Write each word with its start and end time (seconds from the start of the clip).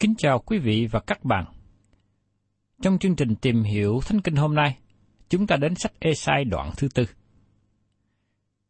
Kính 0.00 0.14
chào 0.18 0.38
quý 0.38 0.58
vị 0.58 0.88
và 0.90 1.00
các 1.00 1.24
bạn. 1.24 1.44
Trong 2.82 2.98
chương 2.98 3.16
trình 3.16 3.34
tìm 3.34 3.62
hiểu 3.62 4.00
Thánh 4.06 4.20
Kinh 4.20 4.36
hôm 4.36 4.54
nay, 4.54 4.78
chúng 5.28 5.46
ta 5.46 5.56
đến 5.56 5.74
sách 5.74 5.92
Esai 5.98 6.44
đoạn 6.44 6.70
thứ 6.76 6.88
tư. 6.94 7.04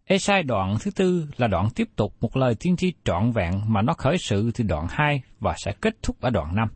Esai 0.04 0.42
đoạn 0.42 0.76
thứ 0.80 0.90
tư 0.90 1.26
là 1.36 1.46
đoạn 1.46 1.68
tiếp 1.74 1.88
tục 1.96 2.14
một 2.20 2.36
lời 2.36 2.54
tiên 2.60 2.76
tri 2.76 2.92
trọn 3.04 3.30
vẹn 3.32 3.52
mà 3.66 3.82
nó 3.82 3.92
khởi 3.92 4.16
sự 4.18 4.50
từ 4.54 4.64
đoạn 4.64 4.86
2 4.90 5.22
và 5.40 5.54
sẽ 5.64 5.72
kết 5.80 6.02
thúc 6.02 6.20
ở 6.20 6.30
đoạn 6.30 6.54
5. 6.54 6.68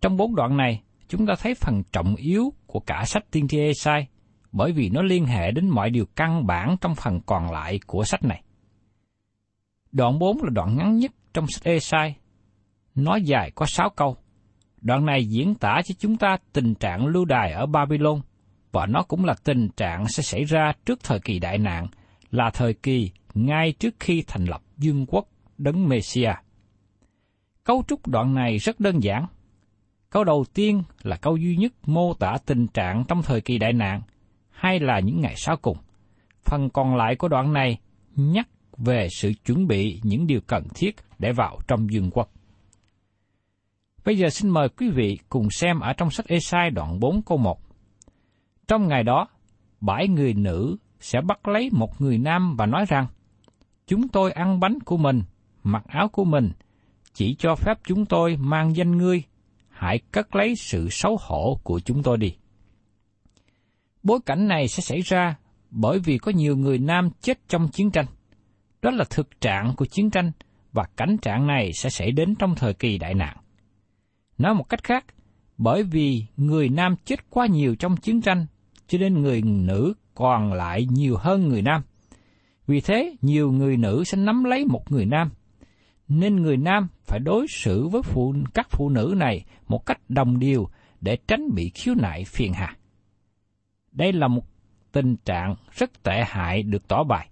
Trong 0.00 0.16
bốn 0.16 0.34
đoạn 0.34 0.56
này, 0.56 0.82
chúng 1.08 1.26
ta 1.26 1.34
thấy 1.38 1.54
phần 1.54 1.82
trọng 1.92 2.14
yếu 2.14 2.52
của 2.66 2.80
cả 2.80 3.04
sách 3.06 3.30
tiên 3.30 3.48
tri 3.48 3.58
Esai 3.58 4.06
bởi 4.52 4.72
vì 4.72 4.90
nó 4.90 5.02
liên 5.02 5.26
hệ 5.26 5.50
đến 5.50 5.68
mọi 5.68 5.90
điều 5.90 6.06
căn 6.16 6.46
bản 6.46 6.76
trong 6.80 6.94
phần 6.94 7.20
còn 7.26 7.50
lại 7.50 7.80
của 7.86 8.04
sách 8.04 8.24
này. 8.24 8.42
Đoạn 9.92 10.18
4 10.18 10.42
là 10.42 10.50
đoạn 10.50 10.76
ngắn 10.76 10.96
nhất 10.96 11.10
trong 11.34 11.46
sách 11.48 11.64
Esai. 11.64 12.19
Nó 12.94 13.16
dài 13.16 13.50
có 13.54 13.66
sáu 13.66 13.90
câu. 13.90 14.16
Đoạn 14.80 15.06
này 15.06 15.24
diễn 15.24 15.54
tả 15.54 15.80
cho 15.84 15.94
chúng 15.98 16.16
ta 16.16 16.36
tình 16.52 16.74
trạng 16.74 17.06
lưu 17.06 17.24
đài 17.24 17.52
ở 17.52 17.66
Babylon, 17.66 18.20
và 18.72 18.86
nó 18.86 19.02
cũng 19.02 19.24
là 19.24 19.34
tình 19.44 19.68
trạng 19.76 20.08
sẽ 20.08 20.22
xảy 20.22 20.44
ra 20.44 20.72
trước 20.86 20.98
thời 21.02 21.20
kỳ 21.20 21.38
đại 21.38 21.58
nạn, 21.58 21.86
là 22.30 22.50
thời 22.50 22.74
kỳ 22.74 23.10
ngay 23.34 23.72
trước 23.72 23.94
khi 24.00 24.24
thành 24.26 24.44
lập 24.44 24.62
dương 24.78 25.06
quốc 25.08 25.28
đấng 25.58 25.88
Messia. 25.88 26.32
Cấu 27.64 27.82
trúc 27.88 28.08
đoạn 28.08 28.34
này 28.34 28.58
rất 28.58 28.80
đơn 28.80 29.02
giản. 29.02 29.26
Câu 30.10 30.24
đầu 30.24 30.44
tiên 30.54 30.82
là 31.02 31.16
câu 31.16 31.36
duy 31.36 31.56
nhất 31.56 31.72
mô 31.86 32.14
tả 32.14 32.36
tình 32.46 32.66
trạng 32.66 33.04
trong 33.08 33.22
thời 33.22 33.40
kỳ 33.40 33.58
đại 33.58 33.72
nạn, 33.72 34.02
hay 34.50 34.80
là 34.80 35.00
những 35.00 35.20
ngày 35.20 35.34
sau 35.36 35.56
cùng. 35.56 35.78
Phần 36.44 36.70
còn 36.70 36.96
lại 36.96 37.16
của 37.16 37.28
đoạn 37.28 37.52
này 37.52 37.78
nhắc 38.16 38.48
về 38.76 39.08
sự 39.10 39.32
chuẩn 39.46 39.66
bị 39.66 40.00
những 40.02 40.26
điều 40.26 40.40
cần 40.46 40.64
thiết 40.74 40.96
để 41.18 41.32
vào 41.32 41.58
trong 41.68 41.92
dương 41.92 42.10
quốc. 42.12 42.30
Bây 44.10 44.18
giờ 44.18 44.30
xin 44.30 44.50
mời 44.50 44.68
quý 44.68 44.90
vị 44.90 45.18
cùng 45.28 45.50
xem 45.50 45.80
ở 45.80 45.92
trong 45.92 46.10
sách 46.10 46.26
Esai 46.26 46.70
đoạn 46.70 47.00
4 47.00 47.22
câu 47.22 47.38
1. 47.38 47.60
Trong 48.68 48.88
ngày 48.88 49.02
đó, 49.02 49.28
bảy 49.80 50.08
người 50.08 50.34
nữ 50.34 50.76
sẽ 51.00 51.20
bắt 51.20 51.48
lấy 51.48 51.68
một 51.72 52.00
người 52.00 52.18
nam 52.18 52.56
và 52.56 52.66
nói 52.66 52.84
rằng, 52.88 53.06
Chúng 53.86 54.08
tôi 54.08 54.32
ăn 54.32 54.60
bánh 54.60 54.80
của 54.80 54.96
mình, 54.96 55.22
mặc 55.62 55.84
áo 55.88 56.08
của 56.08 56.24
mình, 56.24 56.50
chỉ 57.14 57.34
cho 57.38 57.54
phép 57.54 57.78
chúng 57.84 58.06
tôi 58.06 58.36
mang 58.36 58.76
danh 58.76 58.98
ngươi, 58.98 59.22
hãy 59.68 59.98
cất 60.12 60.36
lấy 60.36 60.54
sự 60.56 60.88
xấu 60.90 61.18
hổ 61.20 61.60
của 61.62 61.80
chúng 61.80 62.02
tôi 62.02 62.18
đi. 62.18 62.36
Bối 64.02 64.18
cảnh 64.26 64.48
này 64.48 64.68
sẽ 64.68 64.80
xảy 64.80 65.00
ra 65.00 65.36
bởi 65.70 65.98
vì 65.98 66.18
có 66.18 66.32
nhiều 66.32 66.56
người 66.56 66.78
nam 66.78 67.10
chết 67.20 67.38
trong 67.48 67.68
chiến 67.68 67.90
tranh. 67.90 68.06
Đó 68.82 68.90
là 68.90 69.04
thực 69.10 69.40
trạng 69.40 69.74
của 69.76 69.86
chiến 69.86 70.10
tranh 70.10 70.32
và 70.72 70.84
cảnh 70.96 71.16
trạng 71.22 71.46
này 71.46 71.70
sẽ 71.72 71.90
xảy 71.90 72.12
đến 72.12 72.34
trong 72.34 72.54
thời 72.54 72.74
kỳ 72.74 72.98
đại 72.98 73.14
nạn. 73.14 73.36
Nói 74.40 74.54
một 74.54 74.68
cách 74.68 74.84
khác, 74.84 75.04
bởi 75.58 75.82
vì 75.82 76.24
người 76.36 76.68
nam 76.68 76.96
chết 77.04 77.30
quá 77.30 77.46
nhiều 77.46 77.74
trong 77.76 77.96
chiến 77.96 78.20
tranh, 78.20 78.46
cho 78.88 78.98
nên 78.98 79.22
người 79.22 79.42
nữ 79.42 79.94
còn 80.14 80.52
lại 80.52 80.86
nhiều 80.90 81.16
hơn 81.16 81.48
người 81.48 81.62
nam. 81.62 81.82
Vì 82.66 82.80
thế, 82.80 83.16
nhiều 83.22 83.52
người 83.52 83.76
nữ 83.76 84.04
sẽ 84.04 84.18
nắm 84.18 84.44
lấy 84.44 84.64
một 84.64 84.92
người 84.92 85.06
nam, 85.06 85.30
nên 86.08 86.36
người 86.36 86.56
nam 86.56 86.88
phải 87.06 87.20
đối 87.20 87.46
xử 87.48 87.88
với 87.88 88.02
phụ, 88.02 88.34
các 88.54 88.66
phụ 88.70 88.88
nữ 88.88 89.14
này 89.16 89.44
một 89.68 89.86
cách 89.86 90.00
đồng 90.08 90.38
điều 90.38 90.68
để 91.00 91.16
tránh 91.28 91.54
bị 91.54 91.70
khiếu 91.74 91.94
nại 91.94 92.24
phiền 92.24 92.52
hà. 92.52 92.76
Đây 93.92 94.12
là 94.12 94.28
một 94.28 94.44
tình 94.92 95.16
trạng 95.16 95.54
rất 95.72 96.02
tệ 96.02 96.24
hại 96.26 96.62
được 96.62 96.88
tỏ 96.88 97.04
bài. 97.04 97.28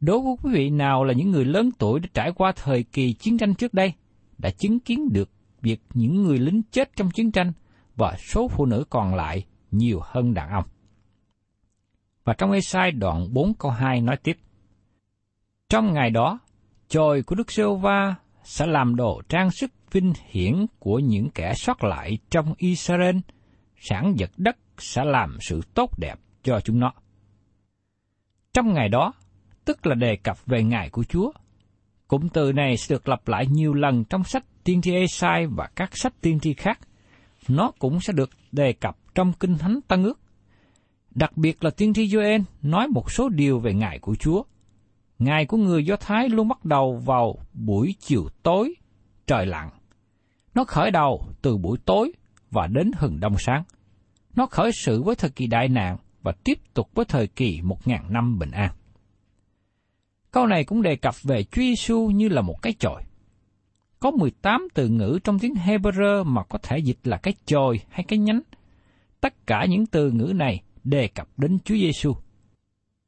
Đối 0.00 0.20
với 0.20 0.34
quý 0.42 0.52
vị 0.54 0.70
nào 0.70 1.04
là 1.04 1.12
những 1.12 1.30
người 1.30 1.44
lớn 1.44 1.70
tuổi 1.78 2.00
đã 2.00 2.08
trải 2.14 2.32
qua 2.32 2.52
thời 2.56 2.82
kỳ 2.82 3.12
chiến 3.12 3.38
tranh 3.38 3.54
trước 3.54 3.74
đây, 3.74 3.92
đã 4.38 4.50
chứng 4.50 4.80
kiến 4.80 5.08
được 5.12 5.30
việc 5.64 5.80
những 5.94 6.22
người 6.22 6.38
lính 6.38 6.62
chết 6.70 6.90
trong 6.96 7.10
chiến 7.10 7.30
tranh 7.32 7.52
và 7.96 8.16
số 8.18 8.48
phụ 8.48 8.66
nữ 8.66 8.84
còn 8.90 9.14
lại 9.14 9.44
nhiều 9.70 10.00
hơn 10.02 10.34
đàn 10.34 10.50
ông. 10.50 10.64
Và 12.24 12.34
trong 12.38 12.52
Ê-sai 12.52 12.92
đoạn 12.92 13.34
4 13.34 13.54
câu 13.54 13.70
2 13.70 14.00
nói 14.00 14.16
tiếp. 14.22 14.36
Trong 15.68 15.92
ngày 15.92 16.10
đó, 16.10 16.38
trời 16.88 17.22
của 17.22 17.34
Đức 17.34 17.52
Sêu 17.52 17.76
va 17.76 18.14
sẽ 18.42 18.66
làm 18.66 18.96
đồ 18.96 19.22
trang 19.28 19.50
sức 19.50 19.70
vinh 19.90 20.12
hiển 20.30 20.66
của 20.78 20.98
những 20.98 21.30
kẻ 21.30 21.54
sót 21.54 21.84
lại 21.84 22.18
trong 22.30 22.54
Israel, 22.56 23.16
sản 23.76 24.14
vật 24.18 24.30
đất 24.36 24.56
sẽ 24.78 25.04
làm 25.04 25.36
sự 25.40 25.60
tốt 25.74 25.98
đẹp 25.98 26.14
cho 26.42 26.60
chúng 26.60 26.80
nó. 26.80 26.92
Trong 28.52 28.74
ngày 28.74 28.88
đó, 28.88 29.12
tức 29.64 29.86
là 29.86 29.94
đề 29.94 30.16
cập 30.16 30.46
về 30.46 30.62
ngày 30.62 30.90
của 30.90 31.04
Chúa. 31.04 31.32
Cụm 32.08 32.28
từ 32.28 32.52
này 32.52 32.76
sẽ 32.76 32.94
được 32.94 33.08
lặp 33.08 33.28
lại 33.28 33.46
nhiều 33.46 33.74
lần 33.74 34.04
trong 34.04 34.24
sách 34.24 34.44
tiên 34.64 34.82
tri 34.82 34.94
Esai 34.94 35.46
và 35.46 35.68
các 35.76 35.90
sách 35.96 36.20
tiên 36.20 36.40
tri 36.40 36.54
khác. 36.54 36.80
Nó 37.48 37.72
cũng 37.78 38.00
sẽ 38.00 38.12
được 38.12 38.30
đề 38.52 38.72
cập 38.72 38.96
trong 39.14 39.32
Kinh 39.40 39.58
Thánh 39.58 39.80
Tân 39.88 40.02
ước. 40.02 40.20
Đặc 41.10 41.36
biệt 41.36 41.64
là 41.64 41.70
tiên 41.70 41.94
tri 41.94 42.06
Joel 42.06 42.42
nói 42.62 42.88
một 42.88 43.10
số 43.10 43.28
điều 43.28 43.58
về 43.58 43.74
ngày 43.74 43.98
của 43.98 44.14
Chúa. 44.14 44.42
Ngày 45.18 45.46
của 45.46 45.56
người 45.56 45.86
Do 45.86 45.96
Thái 45.96 46.28
luôn 46.28 46.48
bắt 46.48 46.64
đầu 46.64 47.02
vào 47.04 47.34
buổi 47.52 47.94
chiều 47.98 48.28
tối, 48.42 48.74
trời 49.26 49.46
lặng. 49.46 49.70
Nó 50.54 50.64
khởi 50.64 50.90
đầu 50.90 51.26
từ 51.42 51.56
buổi 51.56 51.78
tối 51.84 52.12
và 52.50 52.66
đến 52.66 52.90
hừng 52.96 53.20
đông 53.20 53.34
sáng. 53.38 53.62
Nó 54.36 54.46
khởi 54.46 54.70
sự 54.72 55.02
với 55.02 55.14
thời 55.14 55.30
kỳ 55.30 55.46
đại 55.46 55.68
nạn 55.68 55.96
và 56.22 56.32
tiếp 56.44 56.58
tục 56.74 56.90
với 56.94 57.04
thời 57.04 57.26
kỳ 57.26 57.60
một 57.62 57.88
ngàn 57.88 58.12
năm 58.12 58.38
bình 58.38 58.50
an. 58.50 58.70
Câu 60.30 60.46
này 60.46 60.64
cũng 60.64 60.82
đề 60.82 60.96
cập 60.96 61.14
về 61.22 61.44
Chúa 61.44 61.62
Giêsu 61.62 62.10
như 62.14 62.28
là 62.28 62.42
một 62.42 62.62
cái 62.62 62.74
chổi. 62.78 63.02
Có 64.04 64.10
18 64.10 64.68
từ 64.74 64.88
ngữ 64.88 65.18
trong 65.24 65.38
tiếng 65.38 65.54
Hebrew 65.54 66.24
mà 66.24 66.42
có 66.44 66.58
thể 66.62 66.78
dịch 66.78 66.98
là 67.04 67.16
cái 67.16 67.34
chồi 67.46 67.80
hay 67.90 68.04
cái 68.08 68.18
nhánh. 68.18 68.40
Tất 69.20 69.46
cả 69.46 69.66
những 69.68 69.86
từ 69.86 70.10
ngữ 70.10 70.32
này 70.34 70.62
đề 70.84 71.08
cập 71.08 71.28
đến 71.36 71.58
Chúa 71.64 71.74
Giêsu. 71.74 72.14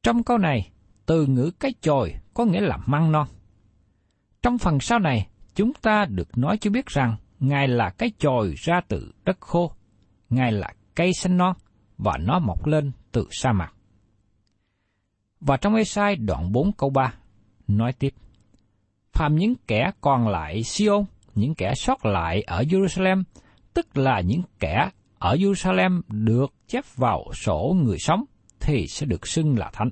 Trong 0.02 0.22
câu 0.22 0.38
này, 0.38 0.70
từ 1.06 1.26
ngữ 1.26 1.50
cái 1.60 1.74
chồi 1.80 2.14
có 2.34 2.44
nghĩa 2.44 2.60
là 2.60 2.76
măng 2.86 3.12
non. 3.12 3.26
Trong 4.42 4.58
phần 4.58 4.80
sau 4.80 4.98
này, 4.98 5.28
chúng 5.54 5.72
ta 5.74 6.04
được 6.04 6.38
nói 6.38 6.58
cho 6.60 6.70
biết 6.70 6.86
rằng 6.86 7.16
Ngài 7.40 7.68
là 7.68 7.90
cái 7.90 8.10
chồi 8.18 8.54
ra 8.56 8.80
từ 8.88 9.12
đất 9.24 9.40
khô, 9.40 9.72
Ngài 10.30 10.52
là 10.52 10.72
cây 10.94 11.12
xanh 11.12 11.36
non 11.36 11.56
và 11.98 12.18
nó 12.20 12.38
mọc 12.38 12.66
lên 12.66 12.92
từ 13.12 13.26
sa 13.30 13.52
mạc. 13.52 13.72
Và 15.40 15.56
trong 15.56 15.74
Ê-sai 15.74 16.16
đoạn 16.16 16.52
4 16.52 16.72
câu 16.72 16.90
3, 16.90 17.14
nói 17.68 17.92
tiếp, 17.92 18.14
Phàm 19.16 19.36
những 19.36 19.54
kẻ 19.66 19.90
còn 20.00 20.28
lại 20.28 20.62
Siôn, 20.62 21.04
những 21.34 21.54
kẻ 21.54 21.74
sót 21.74 22.06
lại 22.06 22.42
ở 22.42 22.62
Jerusalem, 22.62 23.22
tức 23.74 23.96
là 23.96 24.20
những 24.20 24.42
kẻ 24.60 24.90
ở 25.18 25.34
Jerusalem 25.34 26.02
được 26.08 26.54
chép 26.68 26.84
vào 26.96 27.24
sổ 27.34 27.76
người 27.82 27.98
sống, 27.98 28.24
thì 28.60 28.86
sẽ 28.86 29.06
được 29.06 29.26
xưng 29.26 29.58
là 29.58 29.70
thánh. 29.72 29.90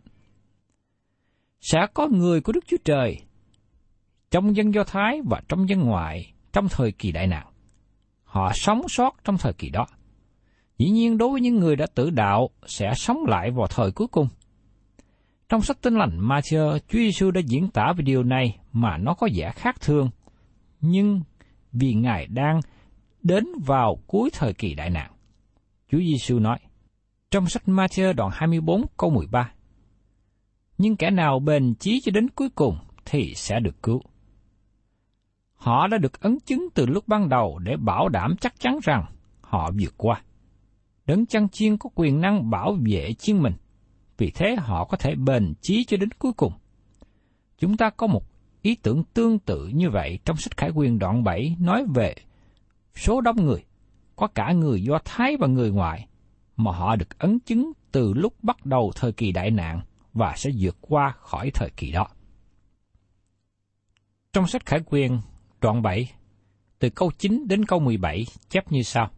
Sẽ 1.61 1.87
có 1.95 2.09
người 2.09 2.41
của 2.41 2.53
Đức 2.53 2.65
Chúa 2.67 2.77
Trời 2.85 3.21
trong 4.31 4.57
dân 4.57 4.75
Do 4.75 4.85
Thái 4.85 5.21
và 5.31 5.43
trong 5.49 5.69
dân 5.69 5.81
ngoại 5.81 6.33
trong 6.53 6.69
thời 6.69 6.93
kỳ 6.93 7.13
đại 7.13 7.27
nạn. 7.27 7.47
Họ 8.25 8.53
sống 8.55 8.89
sót 8.89 9.17
trong 9.25 9.39
thời 9.39 9.53
kỳ 9.53 9.69
đó. 9.69 9.87
Dĩ 10.79 10.91
nhiên 10.91 11.19
đối 11.19 11.29
với 11.29 11.41
những 11.41 11.57
người 11.57 11.77
đã 11.77 11.87
tử 11.95 12.11
đạo 12.11 12.51
sẽ 12.67 12.93
sống 12.97 13.25
lại 13.29 13.51
vào 13.51 13.67
thời 13.67 13.93
cuối 13.93 14.09
cùng. 14.09 14.29
Trong 15.55 15.63
sách 15.63 15.83
tinh 15.83 15.95
lành 15.95 16.19
Matthew, 16.21 16.79
Chúa 16.79 16.99
Giêsu 16.99 17.31
đã 17.31 17.41
diễn 17.47 17.69
tả 17.69 17.93
về 17.97 18.03
điều 18.03 18.23
này 18.23 18.59
mà 18.73 18.97
nó 18.99 19.15
có 19.15 19.29
vẻ 19.35 19.53
khác 19.55 19.81
thường, 19.81 20.11
nhưng 20.81 21.23
vì 21.73 21.95
Ngài 21.95 22.27
đang 22.27 22.61
đến 23.23 23.45
vào 23.67 23.99
cuối 24.07 24.31
thời 24.33 24.55
kỳ 24.55 24.75
đại 24.75 24.91
nạn. 24.91 25.11
Chúa 25.91 25.99
Giêsu 25.99 26.39
nói, 26.39 26.59
trong 27.31 27.47
sách 27.47 27.63
Matthew 27.67 28.13
đoạn 28.13 28.31
24 28.33 28.83
câu 28.97 29.11
13, 29.11 29.53
Nhưng 30.79 30.97
kẻ 30.97 31.11
nào 31.11 31.39
bền 31.39 31.75
chí 31.75 32.01
cho 32.05 32.13
đến 32.13 32.29
cuối 32.31 32.49
cùng 32.55 32.79
thì 33.05 33.35
sẽ 33.35 33.61
được 33.61 33.83
cứu. 33.83 34.01
Họ 35.55 35.87
đã 35.87 35.99
được 35.99 36.21
ấn 36.21 36.39
chứng 36.47 36.69
từ 36.75 36.87
lúc 36.87 37.09
ban 37.09 37.29
đầu 37.29 37.59
để 37.59 37.77
bảo 37.77 38.09
đảm 38.09 38.37
chắc 38.41 38.61
chắn 38.61 38.79
rằng 38.83 39.05
họ 39.41 39.71
vượt 39.81 39.95
qua. 39.97 40.23
Đấng 41.07 41.27
chăn 41.27 41.49
chiên 41.49 41.77
có 41.79 41.91
quyền 41.95 42.21
năng 42.21 42.51
bảo 42.51 42.77
vệ 42.91 43.13
chiên 43.13 43.43
mình, 43.43 43.55
vì 44.19 44.31
thế 44.31 44.57
họ 44.59 44.85
có 44.85 44.97
thể 44.97 45.15
bền 45.15 45.55
chí 45.61 45.85
cho 45.85 45.97
đến 45.97 46.09
cuối 46.19 46.33
cùng. 46.33 46.53
Chúng 47.59 47.77
ta 47.77 47.91
có 47.91 48.07
một 48.07 48.23
ý 48.63 48.75
tưởng 48.75 49.05
tương 49.15 49.39
tự 49.39 49.67
như 49.67 49.91
vậy 49.91 50.19
trong 50.25 50.37
sách 50.37 50.57
Khải 50.57 50.71
Quyền 50.71 50.99
đoạn 50.99 51.25
7 51.25 51.57
nói 51.61 51.85
về 51.95 52.15
số 52.95 53.21
đông 53.21 53.45
người, 53.45 53.65
có 54.17 54.27
cả 54.27 54.53
người 54.53 54.83
Do 54.83 54.99
Thái 55.05 55.37
và 55.37 55.47
người 55.47 55.71
ngoại, 55.71 56.09
mà 56.57 56.73
họ 56.73 56.97
được 56.97 57.19
ấn 57.19 57.39
chứng 57.41 57.73
từ 57.93 58.13
lúc 58.13 58.35
bắt 58.43 58.67
đầu 58.67 58.93
thời 58.97 59.13
kỳ 59.13 59.33
đại 59.33 59.51
nạn 59.51 59.81
và 60.13 60.35
sẽ 60.37 60.51
vượt 60.59 60.77
qua 60.81 61.15
khỏi 61.19 61.51
thời 61.51 61.71
kỳ 61.77 61.93
đó. 61.93 62.07
Trong 64.33 64.47
sách 64.47 64.67
Khải 64.67 64.81
Quyền 64.87 65.21
đoạn 65.61 65.83
7, 65.83 66.11
từ 66.79 66.91
câu 66.91 67.11
9 67.19 67.49
đến 67.49 67.65
câu 67.65 67.81
17 67.81 68.27
chép 68.49 68.73
như 68.73 68.83
sau. 68.83 69.11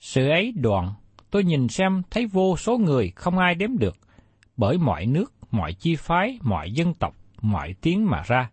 Sự 0.00 0.28
ấy 0.28 0.52
đoạn, 0.52 0.92
tôi 1.34 1.44
nhìn 1.44 1.68
xem 1.68 2.02
thấy 2.10 2.26
vô 2.26 2.56
số 2.56 2.78
người 2.78 3.12
không 3.16 3.38
ai 3.38 3.54
đếm 3.54 3.78
được, 3.78 3.96
bởi 4.56 4.78
mọi 4.78 5.06
nước, 5.06 5.32
mọi 5.50 5.74
chi 5.74 5.96
phái, 5.96 6.38
mọi 6.42 6.72
dân 6.72 6.94
tộc, 6.94 7.14
mọi 7.40 7.74
tiếng 7.80 8.10
mà 8.10 8.22
ra. 8.26 8.50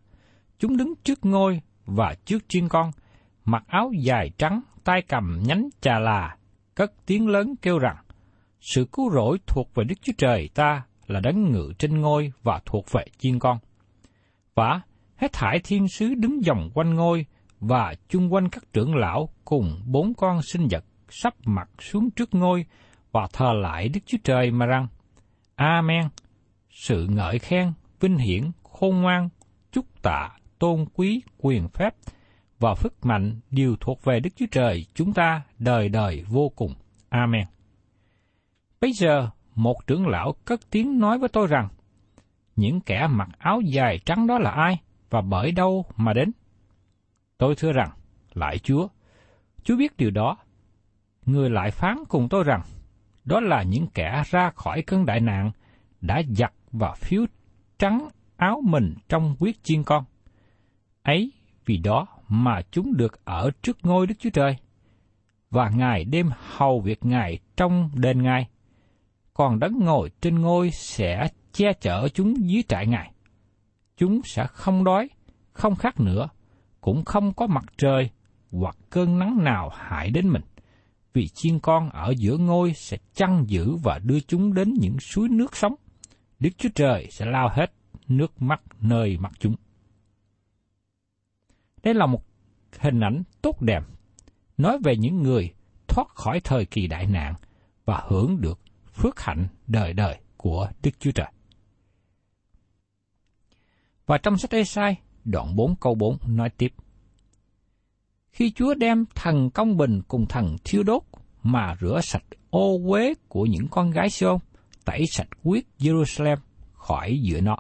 Chúng 0.60 0.78
đứng 0.78 0.94
trước 1.04 1.26
ngôi 1.26 1.62
và 1.86 2.16
trước 2.26 2.44
chiên 2.48 2.68
con, 2.68 2.92
mặc 3.46 3.64
áo 3.68 3.92
dài 4.00 4.32
trắng, 4.38 4.62
tay 4.84 5.02
cầm 5.02 5.40
nhánh 5.46 5.70
trà 5.82 6.00
là, 6.00 6.36
cất 6.76 6.94
tiếng 7.06 7.28
lớn 7.28 7.56
kêu 7.62 7.80
rằng, 7.80 7.96
sự 8.60 8.86
cứu 8.92 9.12
rỗi 9.12 9.38
thuộc 9.48 9.76
về 9.76 9.84
Đức 9.84 9.96
Chúa 10.02 10.14
Trời 10.18 10.50
ta 10.54 10.84
là 11.08 11.20
đấng 11.20 11.52
ngự 11.52 11.74
trên 11.80 12.02
ngôi 12.02 12.32
và 12.44 12.62
thuộc 12.66 12.92
về 12.92 13.06
chiên 13.18 13.40
con. 13.40 13.58
Và 14.56 14.82
hết 15.16 15.34
thải 15.34 15.60
thiên 15.64 15.88
sứ 15.88 16.14
đứng 16.14 16.42
vòng 16.48 16.70
quanh 16.74 16.96
ngôi 16.96 17.26
và 17.60 17.96
chung 18.10 18.34
quanh 18.34 18.50
các 18.50 18.64
trưởng 18.74 18.96
lão 18.96 19.30
cùng 19.46 19.82
bốn 19.86 20.14
con 20.14 20.42
sinh 20.42 20.68
vật 20.72 20.84
sắp 21.14 21.34
mặt 21.46 21.70
xuống 21.80 22.12
trước 22.12 22.36
ngôi 22.36 22.66
và 23.12 23.28
thờ 23.34 23.54
lại 23.54 23.90
Đức 23.90 24.00
Chúa 24.06 24.18
Trời 24.24 24.52
mà 24.52 24.66
rằng, 24.66 24.88
Amen, 25.56 26.08
sự 26.70 27.08
ngợi 27.08 27.40
khen, 27.40 27.74
vinh 28.00 28.18
hiển, 28.18 28.52
khôn 28.64 29.02
ngoan, 29.02 29.30
chúc 29.72 29.86
tạ, 30.02 30.30
tôn 30.60 30.86
quý, 30.94 31.22
quyền 31.38 31.68
phép 31.68 31.96
và 32.60 32.76
phước 32.76 33.06
mạnh 33.06 33.40
đều 33.52 33.76
thuộc 33.80 34.04
về 34.04 34.20
Đức 34.20 34.30
Chúa 34.36 34.46
Trời 34.52 34.86
chúng 34.94 35.14
ta 35.14 35.42
đời 35.60 35.90
đời 35.90 36.24
vô 36.28 36.50
cùng. 36.56 36.74
Amen. 37.10 37.48
Bây 38.82 38.94
giờ, 38.94 39.30
một 39.56 39.88
trưởng 39.88 40.08
lão 40.08 40.36
cất 40.46 40.60
tiếng 40.70 41.00
nói 41.00 41.20
với 41.20 41.30
tôi 41.30 41.48
rằng, 41.48 41.68
những 42.56 42.82
kẻ 42.82 43.08
mặc 43.08 43.30
áo 43.38 43.62
dài 43.62 44.00
trắng 44.06 44.28
đó 44.28 44.40
là 44.40 44.52
ai 44.52 44.80
và 45.10 45.22
bởi 45.22 45.52
đâu 45.52 45.86
mà 45.98 46.14
đến? 46.14 46.32
Tôi 47.38 47.56
thưa 47.56 47.72
rằng, 47.72 47.90
lại 48.34 48.60
Chúa, 48.60 48.88
Chúa 49.64 49.78
biết 49.78 49.98
điều 49.98 50.12
đó. 50.12 50.38
Người 51.26 51.50
lại 51.50 51.72
phán 51.72 51.98
cùng 52.08 52.30
tôi 52.30 52.44
rằng, 52.44 52.62
đó 53.26 53.40
là 53.40 53.64
những 53.64 53.88
kẻ 53.94 54.24
ra 54.30 54.52
khỏi 54.56 54.82
cơn 54.82 55.06
đại 55.06 55.20
nạn, 55.20 55.52
đã 56.02 56.22
giặt 56.30 56.54
và 56.72 56.94
phiếu 56.94 57.26
trắng 57.80 58.10
áo 58.38 58.62
mình 58.66 58.96
trong 59.10 59.36
quyết 59.40 59.64
chiên 59.64 59.84
con. 59.84 60.04
Ấy 61.04 61.32
vì 61.66 61.78
đó 61.78 62.08
mà 62.28 62.62
chúng 62.72 62.98
được 62.98 63.26
ở 63.26 63.52
trước 63.62 63.78
ngôi 63.84 64.08
Đức 64.08 64.16
Chúa 64.20 64.30
Trời. 64.30 64.56
Và 65.50 65.70
Ngài 65.70 66.04
đêm 66.04 66.30
hầu 66.56 66.80
việc 66.80 67.06
Ngài 67.06 67.40
trong 67.58 67.90
đền 67.94 68.24
Ngài. 68.24 68.48
Còn 69.34 69.60
đấng 69.60 69.80
ngồi 69.80 70.12
trên 70.22 70.42
ngôi 70.42 70.72
sẽ 70.72 71.28
che 71.54 71.74
chở 71.74 72.08
chúng 72.14 72.50
dưới 72.50 72.64
trại 72.68 72.88
Ngài. 72.88 73.12
Chúng 73.98 74.22
sẽ 74.24 74.46
không 74.48 74.84
đói, 74.84 75.10
không 75.54 75.76
khát 75.76 76.00
nữa, 76.00 76.30
cũng 76.82 77.06
không 77.06 77.34
có 77.34 77.48
mặt 77.48 77.64
trời 77.78 78.10
hoặc 78.52 78.76
cơn 78.90 79.20
nắng 79.20 79.44
nào 79.44 79.70
hại 79.76 80.10
đến 80.10 80.30
mình. 80.30 80.42
Vì 81.14 81.28
chiên 81.28 81.60
con 81.60 81.90
ở 81.90 82.14
giữa 82.18 82.38
ngôi 82.38 82.74
sẽ 82.74 82.98
chăn 83.14 83.46
giữ 83.48 83.76
và 83.84 84.00
đưa 84.04 84.20
chúng 84.20 84.54
đến 84.54 84.74
những 84.80 85.00
suối 85.00 85.30
nước 85.30 85.56
sống. 85.56 85.76
Đức 86.40 86.50
Chúa 86.58 86.70
Trời 86.76 87.08
sẽ 87.12 87.26
lao 87.26 87.50
hết 87.54 87.74
nước 88.08 88.42
mắt 88.42 88.62
nơi 88.82 89.18
mặt 89.18 89.32
chúng. 89.40 89.56
Đây 91.84 91.94
là 91.94 92.06
một 92.06 92.26
hình 92.80 93.00
ảnh 93.00 93.24
tốt 93.42 93.62
đẹp, 93.62 93.84
nói 94.58 94.78
về 94.84 94.98
những 94.98 95.24
người 95.24 95.54
thoát 95.88 96.08
khỏi 96.16 96.40
thời 96.44 96.66
kỳ 96.66 96.88
đại 96.88 97.08
nạn 97.08 97.34
và 97.86 98.04
hưởng 98.08 98.42
được 98.42 98.60
phước 98.94 99.20
hạnh 99.20 99.48
đời 99.68 99.94
đời 99.94 100.18
của 100.38 100.70
Đức 100.84 100.92
Chúa 101.00 101.12
Trời. 101.12 101.32
Và 104.06 104.18
trong 104.18 104.38
sách 104.38 104.52
Ê-sai, 104.52 104.96
đoạn 105.26 105.56
4 105.56 105.76
câu 105.76 105.96
4 105.96 106.18
nói 106.28 106.50
tiếp. 106.50 106.74
Khi 108.32 108.52
Chúa 108.52 108.74
đem 108.74 109.06
thần 109.16 109.50
công 109.50 109.78
bình 109.78 110.02
cùng 110.08 110.26
thần 110.26 110.56
thiêu 110.64 110.84
đốt 110.84 111.04
mà 111.44 111.76
rửa 111.82 112.00
sạch 112.04 112.24
ô 112.50 112.80
uế 112.86 113.14
của 113.28 113.46
những 113.46 113.68
con 113.68 113.92
gái 113.92 114.10
siôn, 114.10 114.38
tẩy 114.86 115.06
sạch 115.12 115.28
huyết 115.44 115.64
Jerusalem 115.80 116.38
khỏi 116.74 117.20
giữa 117.22 117.42
nó. 117.42 117.58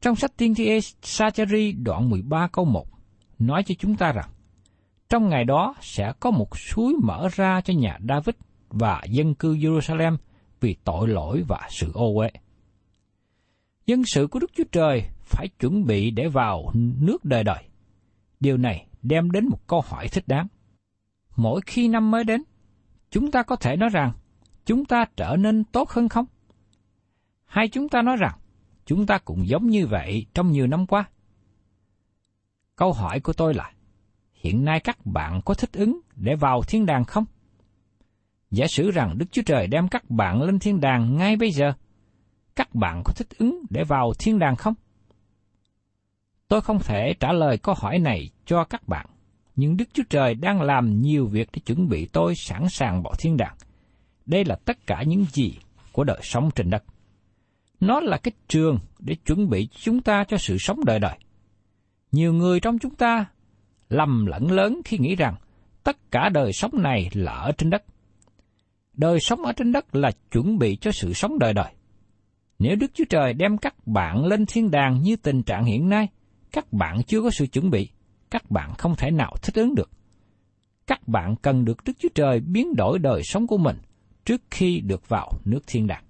Trong 0.00 0.16
sách 0.16 0.36
tiên 0.36 0.54
thi 0.54 0.80
Sachari 1.02 1.72
đoạn 1.72 2.10
13 2.10 2.48
câu 2.52 2.64
1 2.64 2.86
nói 3.38 3.62
cho 3.66 3.74
chúng 3.78 3.96
ta 3.96 4.12
rằng, 4.12 4.28
trong 5.08 5.28
ngày 5.28 5.44
đó 5.44 5.74
sẽ 5.80 6.12
có 6.20 6.30
một 6.30 6.58
suối 6.58 6.94
mở 7.02 7.28
ra 7.32 7.60
cho 7.60 7.74
nhà 7.74 7.98
David 8.08 8.34
và 8.68 9.02
dân 9.08 9.34
cư 9.34 9.56
Jerusalem 9.56 10.16
vì 10.60 10.76
tội 10.84 11.08
lỗi 11.08 11.42
và 11.48 11.68
sự 11.70 11.90
ô 11.94 12.14
uế. 12.14 12.30
Dân 13.86 14.02
sự 14.04 14.26
của 14.26 14.38
Đức 14.38 14.50
Chúa 14.56 14.64
Trời 14.72 15.02
phải 15.22 15.48
chuẩn 15.48 15.84
bị 15.84 16.10
để 16.10 16.28
vào 16.28 16.72
nước 16.74 17.24
đời 17.24 17.44
đời. 17.44 17.64
Điều 18.40 18.56
này 18.56 18.86
đem 19.02 19.30
đến 19.30 19.48
một 19.48 19.66
câu 19.66 19.80
hỏi 19.80 20.08
thích 20.08 20.24
đáng. 20.26 20.46
Mỗi 21.36 21.60
khi 21.66 21.88
năm 21.88 22.10
mới 22.10 22.24
đến, 22.24 22.42
chúng 23.10 23.30
ta 23.30 23.42
có 23.42 23.56
thể 23.56 23.76
nói 23.76 23.88
rằng 23.88 24.12
chúng 24.64 24.84
ta 24.84 25.04
trở 25.16 25.36
nên 25.36 25.64
tốt 25.64 25.90
hơn 25.90 26.08
không? 26.08 26.26
Hay 27.44 27.68
chúng 27.68 27.88
ta 27.88 28.02
nói 28.02 28.16
rằng 28.16 28.38
chúng 28.84 29.06
ta 29.06 29.18
cũng 29.18 29.48
giống 29.48 29.66
như 29.66 29.86
vậy 29.86 30.26
trong 30.34 30.50
nhiều 30.50 30.66
năm 30.66 30.86
qua? 30.86 31.04
Câu 32.76 32.92
hỏi 32.92 33.20
của 33.20 33.32
tôi 33.32 33.54
là, 33.54 33.72
hiện 34.32 34.64
nay 34.64 34.80
các 34.80 35.06
bạn 35.06 35.40
có 35.44 35.54
thích 35.54 35.72
ứng 35.72 36.00
để 36.16 36.36
vào 36.36 36.62
thiên 36.62 36.86
đàng 36.86 37.04
không? 37.04 37.24
Giả 38.50 38.66
sử 38.66 38.90
rằng 38.90 39.18
Đức 39.18 39.26
Chúa 39.32 39.42
Trời 39.46 39.66
đem 39.66 39.88
các 39.88 40.10
bạn 40.10 40.42
lên 40.42 40.58
thiên 40.58 40.80
đàng 40.80 41.16
ngay 41.16 41.36
bây 41.36 41.50
giờ, 41.50 41.72
các 42.56 42.74
bạn 42.74 43.02
có 43.04 43.12
thích 43.16 43.28
ứng 43.38 43.62
để 43.70 43.84
vào 43.84 44.12
thiên 44.18 44.38
đàng 44.38 44.56
không? 44.56 44.74
Tôi 46.52 46.60
không 46.60 46.78
thể 46.78 47.14
trả 47.20 47.32
lời 47.32 47.58
câu 47.58 47.74
hỏi 47.78 47.98
này 47.98 48.30
cho 48.46 48.64
các 48.64 48.88
bạn, 48.88 49.06
nhưng 49.56 49.76
Đức 49.76 49.84
Chúa 49.92 50.02
Trời 50.10 50.34
đang 50.34 50.62
làm 50.62 51.00
nhiều 51.00 51.26
việc 51.26 51.48
để 51.52 51.60
chuẩn 51.66 51.88
bị 51.88 52.06
tôi 52.06 52.34
sẵn 52.34 52.68
sàng 52.68 53.02
bỏ 53.02 53.14
thiên 53.18 53.36
đàng. 53.36 53.56
Đây 54.26 54.44
là 54.44 54.56
tất 54.64 54.86
cả 54.86 55.02
những 55.06 55.24
gì 55.24 55.54
của 55.92 56.04
đời 56.04 56.20
sống 56.22 56.50
trên 56.54 56.70
đất. 56.70 56.84
Nó 57.80 58.00
là 58.00 58.16
cái 58.16 58.32
trường 58.48 58.78
để 58.98 59.14
chuẩn 59.26 59.48
bị 59.48 59.68
chúng 59.80 60.00
ta 60.00 60.24
cho 60.24 60.36
sự 60.36 60.56
sống 60.58 60.84
đời 60.84 60.98
đời. 60.98 61.18
Nhiều 62.12 62.32
người 62.32 62.60
trong 62.60 62.78
chúng 62.78 62.94
ta 62.94 63.24
lầm 63.88 64.26
lẫn 64.26 64.50
lớn 64.50 64.80
khi 64.84 64.98
nghĩ 64.98 65.16
rằng 65.16 65.34
tất 65.84 66.10
cả 66.10 66.28
đời 66.28 66.52
sống 66.52 66.82
này 66.82 67.08
là 67.12 67.32
ở 67.32 67.52
trên 67.52 67.70
đất. 67.70 67.84
Đời 68.92 69.20
sống 69.20 69.42
ở 69.42 69.52
trên 69.52 69.72
đất 69.72 69.94
là 69.94 70.10
chuẩn 70.32 70.58
bị 70.58 70.76
cho 70.76 70.92
sự 70.92 71.12
sống 71.12 71.38
đời 71.38 71.54
đời. 71.54 71.72
Nếu 72.58 72.76
Đức 72.76 72.90
Chúa 72.94 73.04
Trời 73.08 73.32
đem 73.32 73.58
các 73.58 73.86
bạn 73.86 74.24
lên 74.24 74.46
thiên 74.46 74.70
đàng 74.70 75.02
như 75.02 75.16
tình 75.16 75.42
trạng 75.42 75.64
hiện 75.64 75.88
nay, 75.88 76.08
các 76.52 76.72
bạn 76.72 77.02
chưa 77.02 77.22
có 77.22 77.30
sự 77.30 77.46
chuẩn 77.46 77.70
bị, 77.70 77.88
các 78.30 78.50
bạn 78.50 78.74
không 78.78 78.96
thể 78.96 79.10
nào 79.10 79.34
thích 79.42 79.54
ứng 79.54 79.74
được. 79.74 79.90
Các 80.86 81.08
bạn 81.08 81.36
cần 81.42 81.64
được 81.64 81.84
Đức 81.84 81.92
Chúa 81.98 82.08
Trời 82.14 82.40
biến 82.40 82.76
đổi 82.76 82.98
đời 82.98 83.22
sống 83.24 83.46
của 83.46 83.58
mình 83.58 83.76
trước 84.24 84.42
khi 84.50 84.80
được 84.80 85.08
vào 85.08 85.32
nước 85.44 85.60
thiên 85.66 85.86
đàng. 85.86 86.04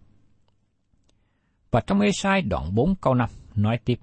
Và 1.70 1.80
trong 1.80 2.00
Ê-sai 2.00 2.42
đoạn 2.42 2.74
4 2.74 2.94
câu 2.94 3.14
5 3.14 3.30
nói 3.54 3.78
tiếp. 3.84 3.98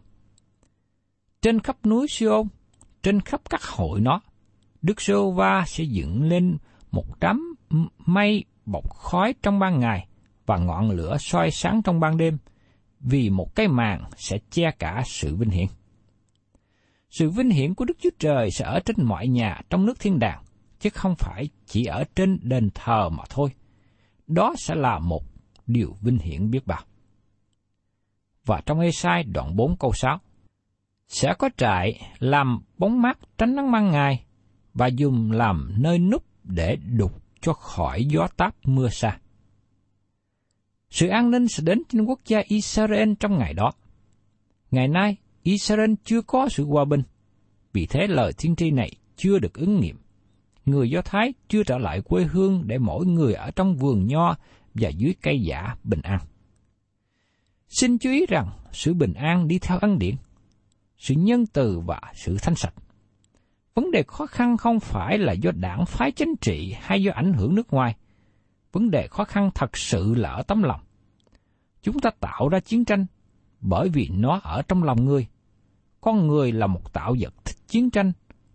Trên 1.41 1.59
khắp 1.59 1.85
núi 1.85 2.07
Siôn, 2.09 2.47
trên 3.03 3.21
khắp 3.21 3.41
các 3.49 3.63
hội 3.63 4.01
nó, 4.01 4.21
Đức 4.81 5.01
Sô 5.01 5.31
Va 5.31 5.63
sẽ 5.67 5.83
dựng 5.83 6.23
lên 6.23 6.57
một 6.91 7.19
đám 7.19 7.55
mây 8.05 8.43
bọc 8.65 8.95
khói 8.95 9.33
trong 9.41 9.59
ban 9.59 9.79
ngày 9.79 10.07
và 10.45 10.57
ngọn 10.57 10.91
lửa 10.91 11.17
soi 11.19 11.51
sáng 11.51 11.81
trong 11.83 11.99
ban 11.99 12.17
đêm, 12.17 12.37
vì 12.99 13.29
một 13.29 13.55
cái 13.55 13.67
màn 13.67 14.03
sẽ 14.17 14.37
che 14.49 14.71
cả 14.79 15.03
sự 15.05 15.35
vinh 15.35 15.49
hiển. 15.49 15.67
Sự 17.09 17.29
vinh 17.29 17.49
hiển 17.49 17.73
của 17.73 17.85
Đức 17.85 17.97
Chúa 18.01 18.09
Trời 18.19 18.51
sẽ 18.51 18.65
ở 18.65 18.79
trên 18.85 18.95
mọi 19.05 19.27
nhà 19.27 19.61
trong 19.69 19.85
nước 19.85 19.99
thiên 19.99 20.19
đàng, 20.19 20.43
chứ 20.79 20.89
không 20.89 21.15
phải 21.15 21.49
chỉ 21.65 21.85
ở 21.85 22.03
trên 22.15 22.39
đền 22.41 22.69
thờ 22.73 23.09
mà 23.09 23.23
thôi. 23.29 23.49
Đó 24.27 24.53
sẽ 24.57 24.75
là 24.75 24.99
một 24.99 25.23
điều 25.67 25.95
vinh 26.01 26.17
hiển 26.17 26.51
biết 26.51 26.67
bao. 26.67 26.81
Và 28.45 28.61
trong 28.65 28.79
Ê-sai 28.79 29.23
đoạn 29.23 29.55
4 29.55 29.77
câu 29.77 29.91
6, 29.93 30.19
sẽ 31.07 31.33
có 31.39 31.49
trại 31.57 32.01
làm 32.19 32.61
bóng 32.77 33.01
mát 33.01 33.19
tránh 33.37 33.55
nắng 33.55 33.71
ban 33.71 33.91
ngày 33.91 34.25
và 34.73 34.87
dùng 34.87 35.31
làm 35.31 35.73
nơi 35.77 35.99
núp 35.99 36.25
để 36.43 36.75
đục 36.75 37.21
cho 37.41 37.53
khỏi 37.53 38.05
gió 38.05 38.27
táp 38.37 38.55
mưa 38.63 38.89
xa. 38.89 39.17
Sự 40.89 41.07
an 41.07 41.31
ninh 41.31 41.47
sẽ 41.47 41.63
đến 41.63 41.81
trên 41.89 42.05
quốc 42.05 42.19
gia 42.25 42.41
Israel 42.47 43.13
trong 43.19 43.37
ngày 43.37 43.53
đó. 43.53 43.71
Ngày 44.71 44.87
nay, 44.87 45.17
Israel 45.51 45.93
chưa 46.03 46.21
có 46.21 46.49
sự 46.49 46.65
hòa 46.65 46.85
bình, 46.85 47.01
vì 47.73 47.85
thế 47.85 48.07
lời 48.07 48.33
thiên 48.37 48.55
tri 48.55 48.71
này 48.71 48.91
chưa 49.15 49.39
được 49.39 49.53
ứng 49.53 49.79
nghiệm. 49.79 49.97
Người 50.65 50.89
Do 50.89 51.01
Thái 51.01 51.33
chưa 51.47 51.63
trở 51.63 51.77
lại 51.77 52.01
quê 52.01 52.23
hương 52.23 52.63
để 52.67 52.77
mỗi 52.77 53.05
người 53.05 53.33
ở 53.33 53.51
trong 53.51 53.75
vườn 53.75 54.07
nho 54.07 54.35
và 54.73 54.89
dưới 54.89 55.13
cây 55.21 55.41
giả 55.41 55.75
bình 55.83 56.01
an. 56.01 56.19
Xin 57.67 57.97
chú 57.97 58.09
ý 58.09 58.25
rằng 58.25 58.49
sự 58.71 58.93
bình 58.93 59.13
an 59.13 59.47
đi 59.47 59.59
theo 59.59 59.79
ân 59.79 59.99
điển, 59.99 60.15
sự 60.97 61.15
nhân 61.15 61.45
từ 61.45 61.79
và 61.79 62.01
sự 62.15 62.37
thanh 62.41 62.55
sạch. 62.55 62.73
Vấn 63.73 63.91
đề 63.91 64.03
khó 64.07 64.25
khăn 64.25 64.57
không 64.57 64.79
phải 64.79 65.17
là 65.17 65.33
do 65.33 65.51
đảng 65.51 65.85
phái 65.85 66.11
chính 66.11 66.35
trị 66.41 66.75
hay 66.79 67.03
do 67.03 67.11
ảnh 67.15 67.33
hưởng 67.33 67.55
nước 67.55 67.73
ngoài. 67.73 67.95
Vấn 68.71 68.91
đề 68.91 69.07
khó 69.07 69.23
khăn 69.23 69.49
thật 69.55 69.77
sự 69.77 70.13
là 70.15 70.29
ở 70.29 70.43
tấm 70.43 70.63
lòng. 70.63 70.81
Chúng 71.81 71.99
ta 71.99 72.09
tạo 72.19 72.49
ra 72.49 72.59
chiến 72.59 72.85
tranh 72.85 73.05
bởi 73.61 73.89
vì 73.89 74.09
nó 74.13 74.39
ở 74.43 74.61
trong 74.61 74.83
lòng 74.83 75.05
người. 75.05 75.27
Con 76.01 76.27
người 76.27 76.51
là 76.51 76.67
một 76.67 76.93
tạo 76.93 77.15
vật 77.19 77.33
thích 77.45 77.57
chiến 77.67 77.89
tranh 77.89 78.11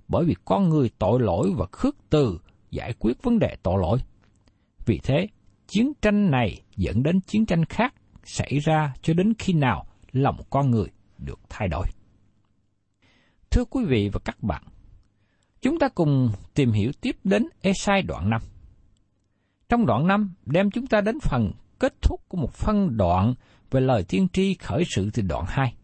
bởi 0.09 0.25
vì 0.25 0.35
con 0.45 0.69
người 0.69 0.91
tội 0.99 1.21
lỗi 1.21 1.53
và 1.57 1.67
khước 1.73 1.97
từ 2.11 2.39
giải 2.71 2.95
quyết 2.99 3.23
vấn 3.23 3.39
đề 3.39 3.57
tội 3.63 3.79
lỗi. 3.81 3.99
Vì 4.87 5.01
thế, 5.03 5.27
chiến 5.67 5.93
tranh 6.03 6.31
này 6.31 6.63
dẫn 6.77 7.03
đến 7.03 7.21
chiến 7.21 7.47
tranh 7.47 7.65
khác 7.65 7.95
xảy 8.25 8.59
ra 8.59 8.95
cho 9.03 9.15
đến 9.15 9.33
khi 9.39 9.53
nào 9.53 9.87
lòng 10.13 10.37
con 10.51 10.71
người 10.71 10.89
được 11.19 11.41
thay 11.49 11.69
đổi. 11.69 11.87
Thưa 13.51 13.65
quý 13.65 13.85
vị 13.85 14.11
và 14.13 14.21
các 14.25 14.43
bạn, 14.43 14.63
chúng 15.61 15.79
ta 15.79 15.89
cùng 15.89 16.31
tìm 16.55 16.73
hiểu 16.73 16.93
tiếp 17.01 17.17
đến 17.25 17.47
Esai 17.61 18.03
đoạn 18.03 18.31
5. 18.31 18.41
Trong 19.69 19.87
đoạn 19.87 20.07
5 20.07 20.35
đem 20.47 20.71
chúng 20.71 20.87
ta 20.87 21.01
đến 21.01 21.21
phần 21.21 21.53
kết 21.79 22.03
thúc 22.03 22.21
của 22.29 22.37
một 22.37 22.53
phân 22.53 22.97
đoạn 22.97 23.35
về 23.71 23.81
lời 23.81 24.05
tiên 24.09 24.29
tri 24.33 24.55
khởi 24.55 24.85
sự 24.97 25.11
từ 25.15 25.23
đoạn 25.23 25.45
2. 25.49 25.75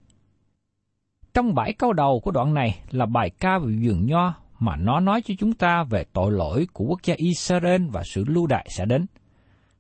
Trong 1.34 1.54
bảy 1.54 1.72
câu 1.72 1.92
đầu 1.92 2.20
của 2.20 2.30
đoạn 2.30 2.54
này 2.54 2.82
là 2.90 3.06
bài 3.06 3.30
ca 3.30 3.58
về 3.58 3.78
vườn 3.82 4.06
nho 4.06 4.34
mà 4.58 4.76
nó 4.76 5.00
nói 5.00 5.22
cho 5.22 5.34
chúng 5.38 5.52
ta 5.52 5.84
về 5.84 6.04
tội 6.12 6.32
lỗi 6.32 6.66
của 6.72 6.84
quốc 6.84 7.00
gia 7.02 7.14
Israel 7.16 7.82
và 7.92 8.02
sự 8.04 8.24
lưu 8.26 8.46
đại 8.46 8.66
sẽ 8.70 8.84
đến. 8.84 9.06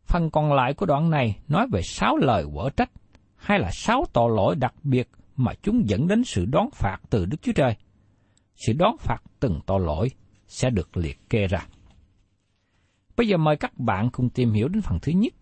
Phần 0.06 0.30
còn 0.30 0.52
lại 0.52 0.74
của 0.74 0.86
đoạn 0.86 1.10
này 1.10 1.36
nói 1.48 1.66
về 1.72 1.82
sáu 1.82 2.16
lời 2.16 2.44
quở 2.54 2.70
trách 2.70 2.90
hay 3.36 3.58
là 3.58 3.70
sáu 3.72 4.04
tội 4.12 4.30
lỗi 4.36 4.56
đặc 4.56 4.74
biệt 4.82 5.08
mà 5.36 5.52
chúng 5.62 5.88
dẫn 5.88 6.08
đến 6.08 6.24
sự 6.24 6.44
đón 6.44 6.70
phạt 6.72 6.98
từ 7.10 7.26
Đức 7.26 7.42
Chúa 7.42 7.52
Trời. 7.52 7.76
Sự 8.56 8.72
đón 8.72 8.96
phạt 8.98 9.22
từng 9.40 9.60
tội 9.66 9.80
lỗi 9.80 10.10
sẽ 10.46 10.70
được 10.70 10.96
liệt 10.96 11.30
kê 11.30 11.46
ra. 11.46 11.66
Bây 13.16 13.28
giờ 13.28 13.36
mời 13.36 13.56
các 13.56 13.78
bạn 13.78 14.10
cùng 14.12 14.30
tìm 14.30 14.52
hiểu 14.52 14.68
đến 14.68 14.82
phần 14.82 14.98
thứ 15.02 15.12
nhất, 15.12 15.34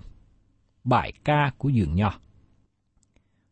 bài 0.85 1.13
ca 1.25 1.51
của 1.59 1.69
giường 1.69 1.95
nho. 1.95 2.15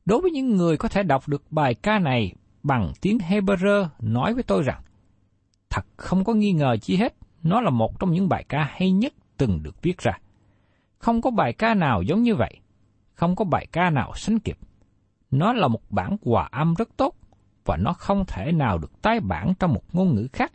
Đối 0.04 0.20
với 0.20 0.30
những 0.30 0.56
người 0.56 0.76
có 0.76 0.88
thể 0.88 1.02
đọc 1.02 1.28
được 1.28 1.52
bài 1.52 1.74
ca 1.74 1.98
này 1.98 2.34
bằng 2.66 2.92
tiếng 3.00 3.18
Hebrew 3.18 3.88
nói 4.00 4.34
với 4.34 4.42
tôi 4.42 4.62
rằng, 4.62 4.82
thật 5.70 5.86
không 5.96 6.24
có 6.24 6.34
nghi 6.34 6.52
ngờ 6.52 6.76
chi 6.76 6.96
hết, 6.96 7.14
nó 7.42 7.60
là 7.60 7.70
một 7.70 8.00
trong 8.00 8.12
những 8.12 8.28
bài 8.28 8.44
ca 8.48 8.70
hay 8.72 8.90
nhất 8.90 9.14
từng 9.36 9.62
được 9.62 9.82
viết 9.82 9.98
ra. 9.98 10.12
Không 10.98 11.22
có 11.22 11.30
bài 11.30 11.52
ca 11.52 11.74
nào 11.74 12.02
giống 12.02 12.22
như 12.22 12.34
vậy, 12.34 12.60
không 13.14 13.36
có 13.36 13.44
bài 13.44 13.66
ca 13.72 13.90
nào 13.90 14.12
sánh 14.14 14.38
kịp. 14.38 14.58
Nó 15.30 15.52
là 15.52 15.68
một 15.68 15.90
bản 15.90 16.16
hòa 16.24 16.48
âm 16.52 16.74
rất 16.74 16.96
tốt, 16.96 17.14
và 17.64 17.76
nó 17.76 17.92
không 17.92 18.24
thể 18.28 18.52
nào 18.52 18.78
được 18.78 19.02
tái 19.02 19.20
bản 19.20 19.52
trong 19.58 19.72
một 19.72 19.94
ngôn 19.94 20.14
ngữ 20.14 20.28
khác. 20.32 20.52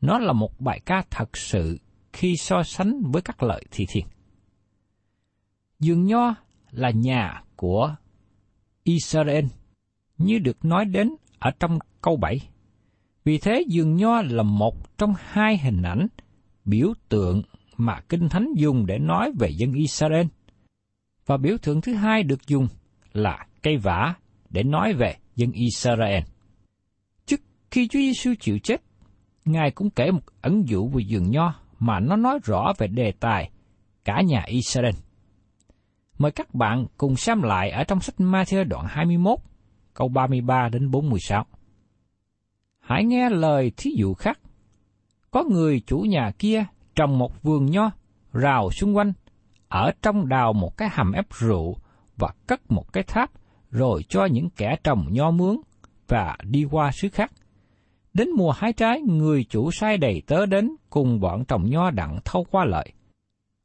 Nó 0.00 0.18
là 0.18 0.32
một 0.32 0.60
bài 0.60 0.80
ca 0.84 1.02
thật 1.10 1.36
sự 1.36 1.78
khi 2.12 2.36
so 2.36 2.62
sánh 2.62 3.02
với 3.04 3.22
các 3.22 3.42
lời 3.42 3.64
thi 3.70 3.86
thiên. 3.88 4.06
Dương 5.78 6.04
Nho 6.04 6.34
là 6.70 6.90
nhà 6.90 7.42
của 7.56 7.94
Israel, 8.82 9.44
như 10.18 10.38
được 10.38 10.64
nói 10.64 10.84
đến 10.84 11.16
ở 11.40 11.50
trong 11.60 11.78
câu 12.02 12.16
7. 12.16 12.38
Vì 13.24 13.38
thế 13.38 13.64
giường 13.68 13.96
nho 13.96 14.22
là 14.22 14.42
một 14.42 14.98
trong 14.98 15.14
hai 15.18 15.58
hình 15.58 15.82
ảnh 15.82 16.06
biểu 16.64 16.92
tượng 17.08 17.42
mà 17.76 18.00
Kinh 18.08 18.28
Thánh 18.28 18.48
dùng 18.56 18.86
để 18.86 18.98
nói 18.98 19.32
về 19.38 19.50
dân 19.50 19.72
Israel. 19.72 20.26
Và 21.26 21.36
biểu 21.36 21.56
tượng 21.62 21.80
thứ 21.80 21.94
hai 21.94 22.22
được 22.22 22.46
dùng 22.46 22.68
là 23.12 23.46
cây 23.62 23.76
vả 23.76 24.14
để 24.50 24.62
nói 24.62 24.92
về 24.92 25.16
dân 25.36 25.52
Israel. 25.52 26.22
Trước 27.26 27.40
khi 27.70 27.88
Chúa 27.88 27.98
Giêsu 27.98 28.34
chịu 28.40 28.58
chết, 28.58 28.82
Ngài 29.44 29.70
cũng 29.70 29.90
kể 29.90 30.10
một 30.10 30.20
ẩn 30.42 30.68
dụ 30.68 30.88
về 30.88 31.02
giường 31.06 31.30
nho 31.30 31.54
mà 31.78 32.00
nó 32.00 32.16
nói 32.16 32.38
rõ 32.44 32.72
về 32.78 32.86
đề 32.86 33.12
tài 33.20 33.50
cả 34.04 34.22
nhà 34.26 34.42
Israel. 34.46 34.94
Mời 36.18 36.30
các 36.30 36.54
bạn 36.54 36.86
cùng 36.96 37.16
xem 37.16 37.42
lại 37.42 37.70
ở 37.70 37.84
trong 37.84 38.00
sách 38.00 38.14
Matthew 38.18 38.64
đoạn 38.64 38.86
21, 38.88 39.38
câu 40.00 40.08
33 40.08 40.68
đến 40.68 40.90
46. 40.90 41.46
Hãy 42.80 43.04
nghe 43.04 43.30
lời 43.30 43.72
thí 43.76 43.90
dụ 43.96 44.14
khác. 44.14 44.40
Có 45.30 45.44
người 45.50 45.80
chủ 45.86 45.98
nhà 45.98 46.30
kia 46.38 46.64
trồng 46.94 47.18
một 47.18 47.42
vườn 47.42 47.66
nho, 47.66 47.90
rào 48.32 48.70
xung 48.70 48.96
quanh, 48.96 49.12
ở 49.68 49.92
trong 50.02 50.28
đào 50.28 50.52
một 50.52 50.76
cái 50.76 50.88
hầm 50.92 51.12
ép 51.12 51.26
rượu 51.30 51.76
và 52.16 52.28
cất 52.46 52.60
một 52.68 52.92
cái 52.92 53.02
tháp, 53.02 53.30
rồi 53.70 54.02
cho 54.08 54.24
những 54.24 54.50
kẻ 54.50 54.76
trồng 54.84 55.06
nho 55.10 55.30
mướn 55.30 55.56
và 56.08 56.36
đi 56.42 56.64
qua 56.70 56.90
xứ 56.92 57.08
khác. 57.08 57.32
Đến 58.14 58.28
mùa 58.36 58.50
hái 58.50 58.72
trái, 58.72 59.00
người 59.00 59.44
chủ 59.44 59.70
sai 59.70 59.96
đầy 59.96 60.22
tớ 60.26 60.46
đến 60.46 60.70
cùng 60.90 61.20
bọn 61.20 61.44
trồng 61.44 61.70
nho 61.70 61.90
đặng 61.90 62.18
thâu 62.24 62.46
qua 62.50 62.64
lợi. 62.64 62.92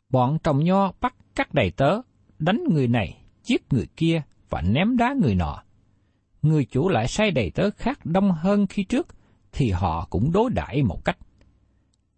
Bọn 0.10 0.38
trồng 0.44 0.64
nho 0.64 0.92
bắt 1.02 1.16
các 1.36 1.54
đầy 1.54 1.72
tớ, 1.72 2.02
đánh 2.40 2.64
người 2.70 2.88
này, 2.88 3.22
giết 3.44 3.74
người 3.74 3.88
kia 3.98 4.22
và 4.50 4.62
ném 4.62 4.98
đá 4.98 5.14
người 5.22 5.36
nọ. 5.36 5.65
Người 6.46 6.66
chủ 6.66 6.90
lại 6.90 7.08
sai 7.08 7.32
đầy 7.32 7.52
tớ 7.52 7.70
khác 7.72 8.00
đông 8.04 8.32
hơn 8.32 8.68
khi 8.68 8.84
trước, 8.84 9.08
thì 9.52 9.72
họ 9.72 10.08
cũng 10.10 10.32
đối 10.32 10.50
đãi 10.50 10.84
một 10.84 11.06
cách. 11.06 11.18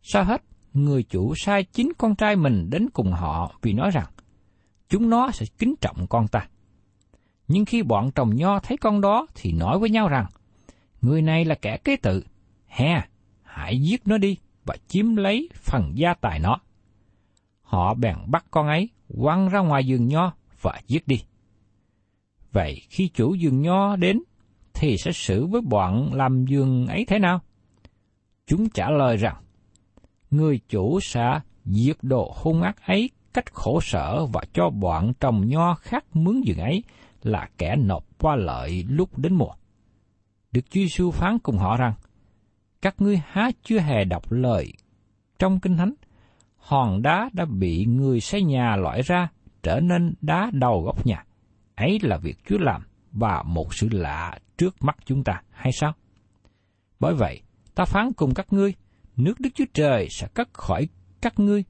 Sau 0.01 0.24
hết, 0.24 0.43
người 0.74 1.03
chủ 1.03 1.36
sai 1.36 1.63
chính 1.63 1.91
con 1.98 2.15
trai 2.15 2.36
mình 2.36 2.69
đến 2.69 2.89
cùng 2.89 3.12
họ 3.12 3.55
vì 3.62 3.74
nói 3.74 3.91
rằng, 3.91 4.05
chúng 4.89 5.10
nó 5.10 5.31
sẽ 5.31 5.46
kính 5.57 5.75
trọng 5.81 6.07
con 6.07 6.27
ta. 6.27 6.48
Nhưng 7.48 7.65
khi 7.65 7.84
bọn 7.84 8.12
trồng 8.12 8.36
nho 8.36 8.60
thấy 8.60 8.77
con 8.77 9.01
đó 9.01 9.27
thì 9.36 9.51
nói 9.51 9.79
với 9.79 9.89
nhau 9.89 10.07
rằng, 10.07 10.25
người 11.01 11.22
này 11.22 11.46
là 11.46 11.55
kẻ 11.55 11.77
kế 11.77 11.96
tự, 11.96 12.24
hè, 12.67 13.01
hãy 13.43 13.81
giết 13.81 14.07
nó 14.07 14.17
đi 14.17 14.38
và 14.65 14.75
chiếm 14.88 15.15
lấy 15.15 15.50
phần 15.53 15.91
gia 15.96 16.13
tài 16.13 16.39
nó. 16.39 16.57
Họ 17.62 17.93
bèn 17.93 18.15
bắt 18.27 18.46
con 18.51 18.67
ấy, 18.67 18.89
quăng 19.22 19.50
ra 19.50 19.60
ngoài 19.60 19.84
vườn 19.88 20.07
nho 20.07 20.34
và 20.62 20.81
giết 20.88 21.07
đi. 21.07 21.24
Vậy 22.57 22.81
khi 22.89 23.07
chủ 23.07 23.35
vườn 23.41 23.61
nho 23.61 23.95
đến, 23.95 24.19
thì 24.73 24.97
sẽ 24.97 25.11
xử 25.11 25.45
với 25.45 25.61
bọn 25.61 26.13
làm 26.13 26.45
vườn 26.45 26.87
ấy 26.87 27.05
thế 27.07 27.19
nào? 27.19 27.39
Chúng 28.47 28.69
trả 28.69 28.89
lời 28.89 29.17
rằng, 29.17 29.35
người 30.31 30.59
chủ 30.69 30.99
sẽ 30.99 31.39
diệt 31.65 31.97
độ 32.01 32.33
hung 32.35 32.61
ác 32.61 32.85
ấy 32.85 33.09
cách 33.33 33.53
khổ 33.53 33.79
sở 33.81 34.25
và 34.25 34.41
cho 34.53 34.69
bọn 34.69 35.13
trồng 35.19 35.47
nho 35.47 35.75
khác 35.75 36.05
mướn 36.13 36.41
vườn 36.47 36.57
ấy 36.57 36.83
là 37.23 37.49
kẻ 37.57 37.75
nộp 37.75 38.05
qua 38.19 38.35
lợi 38.35 38.85
lúc 38.89 39.17
đến 39.17 39.33
mùa. 39.33 39.53
Đức 40.51 40.61
Chúa 40.69 40.81
Giêsu 40.81 41.11
phán 41.11 41.39
cùng 41.39 41.57
họ 41.57 41.77
rằng, 41.77 41.93
các 42.81 42.95
ngươi 42.97 43.21
há 43.27 43.51
chưa 43.63 43.79
hề 43.79 44.03
đọc 44.03 44.31
lời 44.31 44.73
trong 45.39 45.59
Kinh 45.59 45.77
Thánh, 45.77 45.93
hòn 46.57 47.01
đá 47.01 47.29
đã 47.33 47.45
bị 47.45 47.85
người 47.85 48.19
xây 48.19 48.43
nhà 48.43 48.75
loại 48.75 49.01
ra 49.01 49.27
trở 49.63 49.79
nên 49.79 50.13
đá 50.21 50.51
đầu 50.53 50.83
góc 50.83 51.05
nhà. 51.05 51.26
Ấy 51.77 52.00
là 52.01 52.17
việc 52.17 52.38
Chúa 52.46 52.57
làm 52.57 52.81
và 53.12 53.43
một 53.43 53.74
sự 53.74 53.89
lạ 53.91 54.39
trước 54.57 54.75
mắt 54.84 54.98
chúng 55.05 55.24
ta, 55.24 55.41
hay 55.51 55.74
sao? 55.74 55.93
Bởi 57.00 57.13
vậy, 57.13 57.41
ta 57.75 57.86
phán 57.86 58.13
cùng 58.13 58.34
các 58.34 58.53
ngươi, 58.53 58.74
nước 59.15 59.39
Đức 59.39 59.50
Chúa 59.55 59.65
Trời 59.74 60.07
sẽ 60.10 60.27
cất 60.34 60.53
khỏi 60.53 60.88
các 61.22 61.39
ngươi 61.39 61.63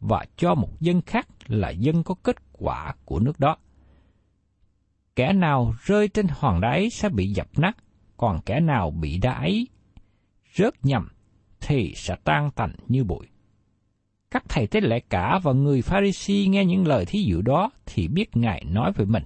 và 0.00 0.24
cho 0.36 0.54
một 0.54 0.80
dân 0.80 1.02
khác 1.02 1.28
là 1.46 1.70
dân 1.70 2.02
có 2.02 2.14
kết 2.22 2.36
quả 2.52 2.94
của 3.04 3.18
nước 3.18 3.40
đó. 3.40 3.56
Kẻ 5.16 5.32
nào 5.32 5.74
rơi 5.84 6.08
trên 6.08 6.26
hòn 6.30 6.60
đá 6.60 6.70
ấy 6.70 6.90
sẽ 6.90 7.08
bị 7.08 7.26
dập 7.26 7.48
nát, 7.58 7.76
còn 8.16 8.40
kẻ 8.46 8.60
nào 8.60 8.90
bị 8.90 9.18
đá 9.18 9.32
ấy 9.32 9.68
rớt 10.54 10.74
nhầm 10.82 11.08
thì 11.60 11.92
sẽ 11.96 12.16
tan 12.24 12.50
tành 12.50 12.74
như 12.88 13.04
bụi. 13.04 13.26
Các 14.30 14.44
thầy 14.48 14.66
tế 14.66 14.80
lễ 14.80 15.00
cả 15.00 15.38
và 15.42 15.52
người 15.52 15.82
Pharisee 15.82 16.46
nghe 16.46 16.64
những 16.64 16.86
lời 16.86 17.04
thí 17.06 17.22
dụ 17.22 17.42
đó 17.42 17.70
thì 17.86 18.08
biết 18.08 18.36
Ngài 18.36 18.64
nói 18.64 18.92
về 18.92 19.04
mình. 19.04 19.22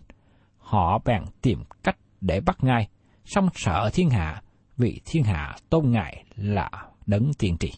Họ 0.69 0.99
bèn 1.05 1.23
tìm 1.43 1.59
cách 1.83 1.97
để 2.21 2.41
bắt 2.41 2.65
Ngài, 2.65 2.89
song 3.25 3.49
sợ 3.55 3.91
thiên 3.93 4.11
hạ 4.11 4.43
vì 4.77 5.01
thiên 5.05 5.25
hạ 5.25 5.57
tôn 5.71 5.91
Ngài 5.91 6.25
là 6.37 6.71
đấng 7.07 7.35
tiên 7.35 7.57
tri. 7.61 7.73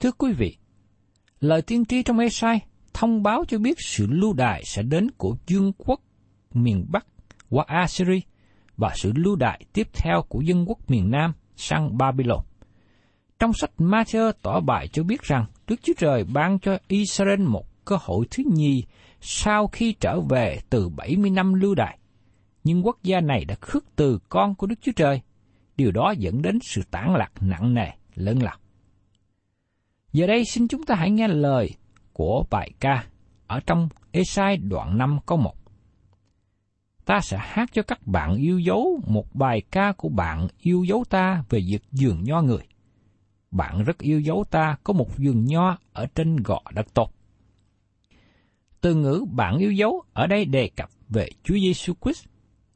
Thưa 0.00 0.12
quý 0.12 0.32
vị, 0.32 0.56
lời 1.40 1.62
tiên 1.62 1.84
tri 1.84 2.02
trong 2.02 2.18
esai 2.18 2.60
thông 2.94 3.22
báo 3.22 3.44
cho 3.48 3.58
biết 3.58 3.76
sự 3.78 4.06
lưu 4.10 4.32
đài 4.32 4.62
sẽ 4.64 4.82
đến 4.82 5.10
của 5.10 5.36
vương 5.50 5.72
quốc 5.72 6.00
miền 6.54 6.86
Bắc 6.88 7.06
qua 7.50 7.64
Assyria 7.66 8.20
và 8.76 8.92
sự 8.94 9.12
lưu 9.14 9.36
đài 9.36 9.64
tiếp 9.72 9.88
theo 9.92 10.22
của 10.28 10.40
dân 10.40 10.64
quốc 10.68 10.90
miền 10.90 11.10
Nam 11.10 11.32
sang 11.56 11.98
Babylon. 11.98 12.44
Trong 13.38 13.52
sách 13.52 13.70
Matthew 13.78 14.32
tỏ 14.42 14.60
bài 14.60 14.88
cho 14.88 15.02
biết 15.02 15.22
rằng 15.22 15.46
Đức 15.66 15.76
Chúa 15.82 15.92
Trời 15.98 16.24
ban 16.24 16.58
cho 16.58 16.78
Israel 16.88 17.40
một 17.40 17.84
cơ 17.84 17.96
hội 18.00 18.26
thứ 18.30 18.42
nhì 18.54 18.84
sau 19.20 19.66
khi 19.66 19.92
trở 19.92 20.20
về 20.20 20.58
từ 20.70 20.88
70 20.88 21.30
năm 21.30 21.54
lưu 21.54 21.74
đày, 21.74 21.98
Nhưng 22.64 22.86
quốc 22.86 22.98
gia 23.02 23.20
này 23.20 23.44
đã 23.44 23.54
khước 23.60 23.84
từ 23.96 24.18
con 24.28 24.54
của 24.54 24.66
Đức 24.66 24.78
Chúa 24.80 24.92
Trời. 24.96 25.20
Điều 25.76 25.90
đó 25.92 26.14
dẫn 26.18 26.42
đến 26.42 26.58
sự 26.62 26.82
tản 26.90 27.14
lạc 27.14 27.32
nặng 27.40 27.74
nề, 27.74 27.90
lớn 28.14 28.42
lao. 28.42 28.56
Giờ 30.12 30.26
đây 30.26 30.44
xin 30.44 30.68
chúng 30.68 30.82
ta 30.82 30.94
hãy 30.94 31.10
nghe 31.10 31.28
lời 31.28 31.70
của 32.12 32.44
bài 32.50 32.70
ca 32.80 33.04
ở 33.46 33.60
trong 33.66 33.88
Esai 34.12 34.56
đoạn 34.56 34.98
5 34.98 35.18
câu 35.26 35.38
1. 35.38 35.54
Ta 37.04 37.20
sẽ 37.20 37.38
hát 37.40 37.70
cho 37.72 37.82
các 37.82 38.06
bạn 38.06 38.36
yêu 38.36 38.58
dấu 38.58 39.00
một 39.06 39.34
bài 39.34 39.62
ca 39.70 39.92
của 39.92 40.08
bạn 40.08 40.48
yêu 40.60 40.84
dấu 40.84 41.04
ta 41.10 41.44
về 41.50 41.60
việc 41.66 41.82
giường 41.92 42.24
nho 42.24 42.42
người. 42.42 42.62
Bạn 43.50 43.84
rất 43.84 43.98
yêu 43.98 44.20
dấu 44.20 44.44
ta 44.50 44.76
có 44.84 44.92
một 44.92 45.16
vườn 45.16 45.44
nho 45.44 45.78
ở 45.92 46.06
trên 46.14 46.36
gò 46.36 46.60
đất 46.74 46.94
tốt. 46.94 47.10
Từ 48.80 48.94
ngữ 48.94 49.24
bạn 49.30 49.58
yêu 49.58 49.72
dấu 49.72 50.02
ở 50.12 50.26
đây 50.26 50.44
đề 50.44 50.70
cập 50.76 50.90
về 51.08 51.28
Chúa 51.44 51.54
Giêsu 51.54 51.94
Christ. 52.00 52.26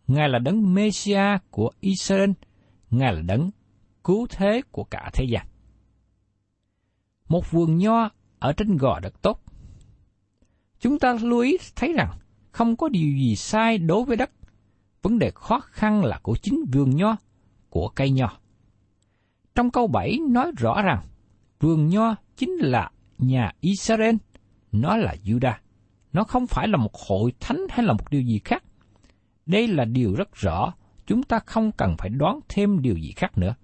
Ngài 0.07 0.29
là 0.29 0.39
đấng 0.39 0.75
Mêsia 0.75 1.39
của 1.51 1.71
Israel, 1.81 2.31
Ngài 2.91 3.13
là 3.13 3.23
đấng 3.23 3.51
cứu 4.05 4.27
thế 4.31 4.63
của 4.71 4.85
cả 4.85 5.11
thế 5.13 5.25
gian. 5.25 5.47
Một 7.29 7.51
vườn 7.51 7.79
nho 7.79 8.11
ở 8.39 8.53
trên 8.53 8.77
gò 8.77 9.01
đất 9.01 9.23
tốt. 9.23 9.43
Chúng 10.81 10.99
ta 10.99 11.19
lưu 11.23 11.41
ý 11.41 11.59
thấy 11.77 11.93
rằng 11.93 12.19
không 12.51 12.77
có 12.77 12.89
điều 12.89 13.17
gì 13.19 13.37
sai 13.37 13.79
đối 13.79 14.05
với 14.05 14.17
đất. 14.17 14.31
Vấn 15.03 15.19
đề 15.19 15.31
khó 15.35 15.61
khăn 15.61 16.05
là 16.05 16.19
của 16.23 16.37
chính 16.37 16.65
vườn 16.73 16.97
nho, 16.97 17.17
của 17.71 17.89
cây 17.89 18.11
nho. 18.11 18.39
Trong 19.55 19.71
câu 19.71 19.87
7 19.87 20.19
nói 20.31 20.53
rõ 20.57 20.83
rằng 20.83 21.07
vườn 21.61 21.89
nho 21.89 22.15
chính 22.37 22.51
là 22.51 22.91
nhà 23.19 23.53
Israel, 23.61 24.15
nó 24.73 24.97
là 24.97 25.17
Judah. 25.25 25.55
Nó 26.13 26.25
không 26.25 26.47
phải 26.47 26.69
là 26.69 26.77
một 26.77 26.95
hội 27.09 27.33
thánh 27.41 27.67
hay 27.71 27.87
là 27.87 27.93
một 27.93 28.11
điều 28.11 28.23
gì 28.23 28.41
khác. 28.45 28.65
Đây 29.47 29.69
là 29.69 29.85
điều 29.85 30.15
rất 30.15 30.35
rõ, 30.35 30.75
chúng 31.07 31.23
ta 31.23 31.39
không 31.47 31.73
cần 31.73 31.97
phải 31.99 32.09
đoán 32.09 32.41
thêm 32.49 32.83
điều 32.83 32.97
gì 32.97 33.13
khác 33.17 33.39
nữa. 33.39 33.55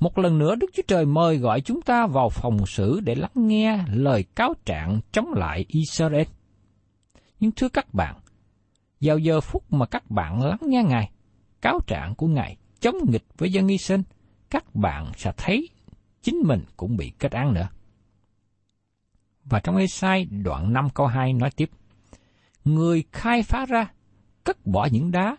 Một 0.00 0.18
lần 0.18 0.38
nữa 0.38 0.54
Đức 0.54 0.70
Chúa 0.74 0.82
Trời 0.88 1.06
mời 1.06 1.38
gọi 1.38 1.60
chúng 1.60 1.82
ta 1.82 2.06
vào 2.06 2.28
phòng 2.28 2.66
xử 2.66 3.00
để 3.00 3.14
lắng 3.14 3.30
nghe 3.34 3.84
lời 3.92 4.24
cáo 4.34 4.54
trạng 4.64 5.00
chống 5.12 5.32
lại 5.32 5.64
Israel. 5.68 6.26
Nhưng 7.40 7.52
thưa 7.52 7.68
các 7.68 7.94
bạn, 7.94 8.16
vào 9.00 9.18
giờ 9.18 9.40
phút 9.40 9.72
mà 9.72 9.86
các 9.86 10.10
bạn 10.10 10.42
lắng 10.42 10.60
nghe 10.62 10.82
Ngài, 10.82 11.10
cáo 11.62 11.80
trạng 11.86 12.14
của 12.14 12.26
Ngài 12.26 12.56
chống 12.80 12.96
nghịch 13.08 13.24
với 13.38 13.52
dân 13.52 13.68
Israel, 13.68 14.00
các 14.50 14.74
bạn 14.74 15.12
sẽ 15.16 15.32
thấy 15.36 15.68
chính 16.22 16.36
mình 16.44 16.64
cũng 16.76 16.96
bị 16.96 17.12
kết 17.18 17.32
án 17.32 17.54
nữa. 17.54 17.68
Và 19.50 19.60
trong 19.60 19.76
Ê-sai 19.76 20.24
đoạn 20.24 20.72
5 20.72 20.88
câu 20.90 21.06
2 21.06 21.32
nói 21.32 21.50
tiếp, 21.56 21.70
Người 22.64 23.04
khai 23.12 23.42
phá 23.42 23.66
ra, 23.66 23.90
cất 24.44 24.66
bỏ 24.66 24.88
những 24.92 25.10
đá, 25.10 25.36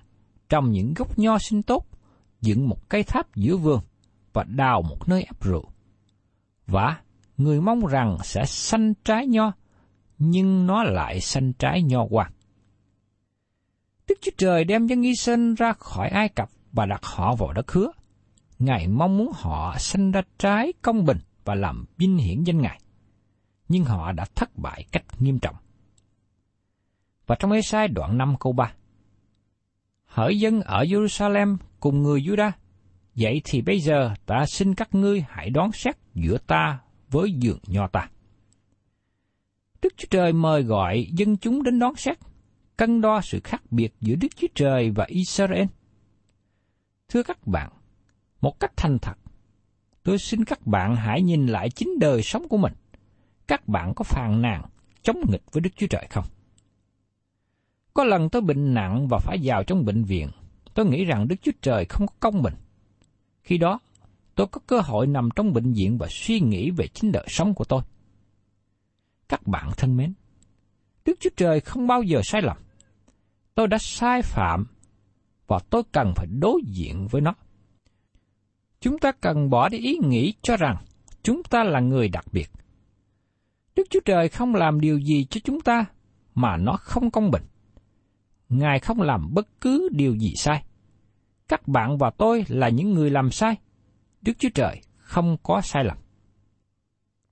trồng 0.50 0.72
những 0.72 0.93
gốc 0.93 1.19
nho 1.19 1.38
sinh 1.38 1.63
tốt, 1.63 1.86
dựng 2.41 2.69
một 2.69 2.89
cây 2.89 3.04
tháp 3.04 3.36
giữa 3.36 3.58
vườn 3.58 3.82
và 4.34 4.43
đào 4.43 4.82
một 4.82 5.10
nơi 5.10 5.24
ép 5.24 5.43
rượu. 5.43 5.72
Và 6.67 7.02
người 7.38 7.62
mong 7.62 7.86
rằng 7.86 8.17
sẽ 8.24 8.45
xanh 8.45 8.93
trái 9.04 9.28
nho, 9.28 9.52
nhưng 10.17 10.67
nó 10.67 10.84
lại 10.84 11.22
xanh 11.22 11.54
trái 11.54 11.82
nho 11.84 12.08
hoàng. 12.10 12.32
Đức 14.08 14.15
Chúa 14.22 14.32
Trời 14.38 14.63
đem 14.63 14.88
dân 14.88 15.02
nghi 15.02 15.15
sinh 15.15 15.56
ra 15.56 15.74
khỏi 15.74 16.10
Ai 16.10 16.30
Cập 16.30 16.50
và 16.72 16.86
đặt 16.86 17.02
họ 17.04 17.36
vào 17.36 17.54
đất 17.54 17.72
hứa. 17.72 17.91
Ngài 18.60 18.88
mong 18.88 19.17
muốn 19.17 19.32
họ 19.36 19.76
sanh 19.78 20.12
ra 20.12 20.22
trái 20.38 20.74
công 20.82 21.06
bình 21.06 21.17
và 21.45 21.56
làm 21.56 21.86
vinh 21.98 22.17
hiển 22.17 22.43
danh 22.43 22.62
Ngài. 22.62 22.80
Nhưng 23.69 23.84
họ 23.86 24.12
đã 24.12 24.25
thất 24.36 24.49
bại 24.55 24.86
cách 24.91 25.05
nghiêm 25.19 25.39
trọng. 25.39 25.55
Và 27.27 27.36
trong 27.39 27.51
Ê-sai 27.51 27.88
đoạn 27.88 28.17
5 28.17 28.36
câu 28.39 28.53
3 28.53 28.73
Hỡi 30.05 30.39
dân 30.39 30.62
ở 30.62 30.84
Jerusalem 30.84 31.58
cùng 31.79 32.03
người 32.03 32.21
Juda, 32.21 32.51
vậy 33.15 33.41
thì 33.45 33.62
bây 33.62 33.79
giờ 33.79 34.13
ta 34.25 34.45
xin 34.45 34.75
các 34.75 34.95
ngươi 34.95 35.25
hãy 35.29 35.49
đón 35.49 35.71
xét 35.71 35.97
giữa 36.13 36.38
ta 36.47 36.79
với 37.10 37.32
giường 37.32 37.60
nho 37.67 37.88
ta. 37.88 38.10
Đức 39.82 39.93
Chúa 39.97 40.08
Trời 40.10 40.34
mời 40.34 40.63
gọi 40.63 41.08
dân 41.13 41.38
chúng 41.38 41.63
đến 41.63 41.79
đón 41.79 41.95
xét, 41.95 42.17
cân 42.77 43.01
đo 43.01 43.21
sự 43.21 43.39
khác 43.43 43.62
biệt 43.71 43.93
giữa 44.01 44.15
Đức 44.15 44.27
Chúa 44.36 44.47
Trời 44.55 44.91
và 44.91 45.05
Israel. 45.08 45.65
Thưa 47.10 47.23
các 47.23 47.47
bạn, 47.47 47.71
một 48.41 48.60
cách 48.60 48.71
thành 48.75 48.99
thật. 48.99 49.17
Tôi 50.03 50.17
xin 50.17 50.45
các 50.45 50.67
bạn 50.67 50.95
hãy 50.95 51.21
nhìn 51.21 51.47
lại 51.47 51.69
chính 51.69 51.99
đời 51.99 52.21
sống 52.21 52.47
của 52.49 52.58
mình. 52.58 52.73
Các 53.49 53.67
bạn 53.67 53.93
có 53.95 54.03
phàn 54.03 54.41
nàn, 54.41 54.62
chống 55.03 55.17
nghịch 55.29 55.43
với 55.51 55.62
Đức 55.62 55.69
Chúa 55.75 55.88
Trời 55.88 56.07
không? 56.09 56.25
Có 57.93 58.03
lần 58.03 58.29
tôi 58.29 58.41
bệnh 58.41 58.73
nặng 58.73 59.07
và 59.09 59.17
phải 59.17 59.38
vào 59.43 59.63
trong 59.63 59.85
bệnh 59.85 60.03
viện, 60.03 60.29
tôi 60.73 60.85
nghĩ 60.85 61.05
rằng 61.05 61.27
Đức 61.27 61.35
Chúa 61.41 61.51
Trời 61.62 61.85
không 61.85 62.07
có 62.07 62.13
công 62.19 62.41
bình. 62.41 62.53
Khi 63.43 63.57
đó, 63.57 63.79
tôi 64.35 64.47
có 64.47 64.62
cơ 64.67 64.79
hội 64.79 65.07
nằm 65.07 65.29
trong 65.35 65.53
bệnh 65.53 65.73
viện 65.73 65.97
và 65.97 66.07
suy 66.09 66.39
nghĩ 66.39 66.71
về 66.71 66.88
chính 66.88 67.12
đời 67.12 67.25
sống 67.27 67.53
của 67.53 67.63
tôi. 67.63 67.81
Các 69.29 69.47
bạn 69.47 69.71
thân 69.77 69.97
mến, 69.97 70.13
Đức 71.05 71.13
Chúa 71.19 71.29
Trời 71.38 71.59
không 71.59 71.88
bao 71.88 72.03
giờ 72.03 72.21
sai 72.23 72.41
lầm. 72.41 72.57
Tôi 73.55 73.67
đã 73.67 73.77
sai 73.81 74.21
phạm 74.21 74.65
và 75.47 75.59
tôi 75.69 75.83
cần 75.91 76.13
phải 76.15 76.27
đối 76.39 76.62
diện 76.65 77.07
với 77.07 77.21
nó 77.21 77.33
chúng 78.81 78.99
ta 78.99 79.12
cần 79.12 79.49
bỏ 79.49 79.69
đi 79.69 79.77
ý 79.77 79.97
nghĩ 80.03 80.33
cho 80.41 80.57
rằng 80.57 80.77
chúng 81.23 81.43
ta 81.43 81.63
là 81.63 81.79
người 81.79 82.09
đặc 82.09 82.25
biệt. 82.31 82.49
Đức 83.79 83.85
Chúa 83.89 83.99
Trời 84.05 84.29
không 84.29 84.55
làm 84.55 84.79
điều 84.79 84.99
gì 84.99 85.25
cho 85.29 85.39
chúng 85.43 85.61
ta 85.61 85.85
mà 86.35 86.57
nó 86.57 86.73
không 86.73 87.11
công 87.11 87.31
bình. 87.31 87.43
Ngài 88.49 88.79
không 88.79 89.01
làm 89.01 89.33
bất 89.33 89.47
cứ 89.61 89.89
điều 89.91 90.15
gì 90.15 90.33
sai. 90.35 90.63
Các 91.47 91.67
bạn 91.67 91.97
và 91.97 92.09
tôi 92.17 92.45
là 92.47 92.69
những 92.69 92.93
người 92.93 93.09
làm 93.09 93.31
sai. 93.31 93.55
Đức 94.21 94.33
Chúa 94.39 94.49
Trời 94.55 94.81
không 94.97 95.37
có 95.43 95.61
sai 95.61 95.83
lầm. 95.83 95.97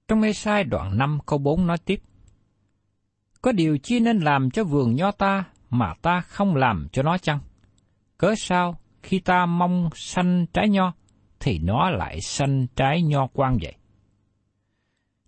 Trong 0.08 0.22
mê 0.22 0.34
sai 0.34 0.64
đoạn 0.64 0.98
5 0.98 1.20
câu 1.26 1.40
4 1.40 1.68
nói 1.68 1.78
tiếp. 1.78 2.02
Có 3.42 3.52
điều 3.52 3.78
chi 3.78 4.00
nên 4.00 4.20
làm 4.20 4.52
cho 4.52 4.64
vườn 4.64 4.96
nho 4.96 5.12
ta 5.12 5.44
mà 5.70 5.94
ta 6.02 6.22
không 6.22 6.56
làm 6.56 6.88
cho 6.92 7.04
nó 7.04 7.18
chăng? 7.18 7.40
Cớ 8.18 8.34
sao 8.38 8.80
khi 9.04 9.20
ta 9.20 9.46
mong 9.46 9.90
sanh 9.96 10.46
trái 10.54 10.70
nho, 10.70 10.94
thì 11.40 11.60
nó 11.60 11.90
lại 11.90 12.22
sanh 12.22 12.68
trái 12.76 13.02
nho 13.02 13.28
quan 13.34 13.58
vậy. 13.62 13.74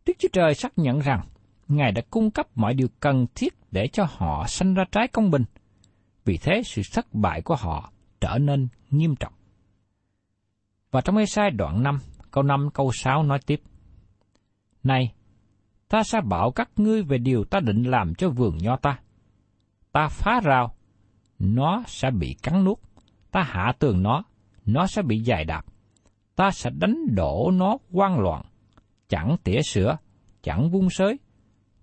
Đức 0.10 0.16
Chúa 0.20 0.28
Trời 0.34 0.56
xác 0.56 0.78
nhận 0.78 1.00
rằng 1.00 1.22
Ngài 1.68 1.92
đã 1.92 2.02
cung 2.10 2.32
cấp 2.32 2.48
mọi 2.56 2.74
điều 2.74 2.88
cần 3.00 3.26
thiết 3.36 3.54
để 3.72 3.88
cho 3.88 4.06
họ 4.10 4.46
sanh 4.48 4.74
ra 4.74 4.84
trái 4.92 5.08
công 5.08 5.32
bình. 5.32 5.44
Vì 6.26 6.38
thế 6.38 6.62
sự 6.66 6.82
thất 6.94 7.14
bại 7.14 7.42
của 7.42 7.56
họ 7.56 7.92
trở 8.22 8.38
nên 8.38 8.68
nghiêm 8.90 9.16
trọng. 9.16 9.34
Và 10.92 11.02
trong 11.02 11.18
Ê-sai 11.18 11.52
đoạn 11.52 11.84
5, 11.84 12.00
câu 12.32 12.44
5, 12.44 12.70
câu 12.74 12.92
6 12.94 13.24
nói 13.24 13.40
tiếp. 13.46 13.62
Này, 14.84 15.14
ta 15.90 16.04
sẽ 16.04 16.22
bảo 16.22 16.52
các 16.52 16.70
ngươi 16.76 17.04
về 17.04 17.18
điều 17.18 17.44
ta 17.44 17.60
định 17.60 17.84
làm 17.84 18.16
cho 18.16 18.30
vườn 18.30 18.58
nho 18.58 18.76
ta. 18.76 19.00
Ta 19.92 20.08
phá 20.08 20.42
rào, 20.44 20.76
nó 21.40 21.84
sẽ 21.88 22.12
bị 22.12 22.36
cắn 22.44 22.64
nuốt. 22.64 22.80
Ta 23.32 23.44
hạ 23.44 23.74
tường 23.80 24.04
nó, 24.04 24.24
nó 24.66 24.88
sẽ 24.88 25.02
bị 25.02 25.20
dài 25.20 25.46
đạp. 25.46 25.66
Ta 26.36 26.52
sẽ 26.52 26.70
đánh 26.70 27.16
đổ 27.16 27.52
nó 27.54 27.78
quan 27.92 28.20
loạn, 28.20 28.46
chẳng 29.10 29.36
tỉa 29.44 29.62
sữa, 29.62 29.98
chẳng 30.44 30.70
vung 30.70 30.90
sới, 30.90 31.20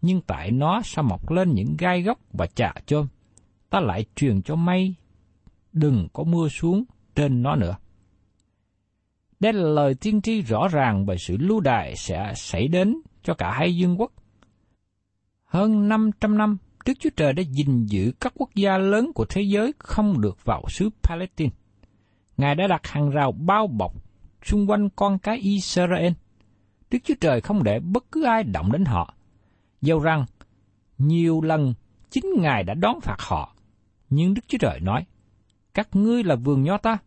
nhưng 0.02 0.20
tại 0.20 0.50
nó 0.50 0.80
sao 0.84 1.04
mọc 1.04 1.30
lên 1.30 1.54
những 1.54 1.76
gai 1.78 2.02
góc 2.02 2.18
và 2.32 2.46
chà 2.46 2.74
chôm. 2.86 3.06
Ta 3.70 3.80
lại 3.80 4.04
truyền 4.16 4.42
cho 4.42 4.56
mây, 4.56 4.94
đừng 5.72 6.08
có 6.12 6.24
mưa 6.24 6.48
xuống 6.48 6.84
trên 7.14 7.42
nó 7.42 7.56
nữa. 7.56 7.76
Đây 9.40 9.52
là 9.52 9.68
lời 9.68 9.94
tiên 9.94 10.22
tri 10.22 10.42
rõ 10.42 10.68
ràng 10.68 11.06
về 11.06 11.16
sự 11.18 11.36
lưu 11.36 11.60
đài 11.60 11.96
sẽ 11.96 12.32
xảy 12.36 12.68
đến 12.68 12.96
cho 13.22 13.34
cả 13.34 13.52
hai 13.52 13.76
dương 13.76 14.00
quốc. 14.00 14.12
Hơn 15.44 15.88
500 15.88 16.38
năm, 16.38 16.56
Đức 16.86 16.92
Chúa 17.00 17.10
Trời 17.16 17.32
đã 17.32 17.42
gìn 17.42 17.86
giữ 17.86 18.12
các 18.20 18.32
quốc 18.36 18.50
gia 18.54 18.78
lớn 18.78 19.12
của 19.14 19.24
thế 19.28 19.42
giới 19.42 19.72
không 19.78 20.20
được 20.20 20.44
vào 20.44 20.62
xứ 20.68 20.90
Palestine. 21.02 21.50
Ngài 22.36 22.54
đã 22.54 22.66
đặt 22.66 22.86
hàng 22.86 23.10
rào 23.10 23.32
bao 23.32 23.66
bọc 23.66 23.92
xung 24.42 24.70
quanh 24.70 24.88
con 24.96 25.18
cái 25.18 25.38
Israel. 25.38 26.12
Đức 26.96 27.04
Chúa 27.04 27.14
Trời 27.20 27.40
không 27.40 27.62
để 27.62 27.80
bất 27.80 28.04
cứ 28.12 28.24
ai 28.24 28.44
động 28.44 28.72
đến 28.72 28.84
họ. 28.84 29.14
Dẫu 29.80 29.98
rằng, 29.98 30.24
nhiều 30.98 31.40
lần 31.40 31.74
chính 32.10 32.24
Ngài 32.38 32.64
đã 32.64 32.74
đón 32.74 33.00
phạt 33.00 33.16
họ. 33.18 33.54
Nhưng 34.10 34.34
Đức 34.34 34.42
Chúa 34.48 34.58
Trời 34.58 34.80
nói, 34.80 35.06
các 35.74 35.88
ngươi 35.96 36.24
là 36.24 36.36
vườn 36.36 36.62
nho 36.62 36.78
ta, 36.78 36.98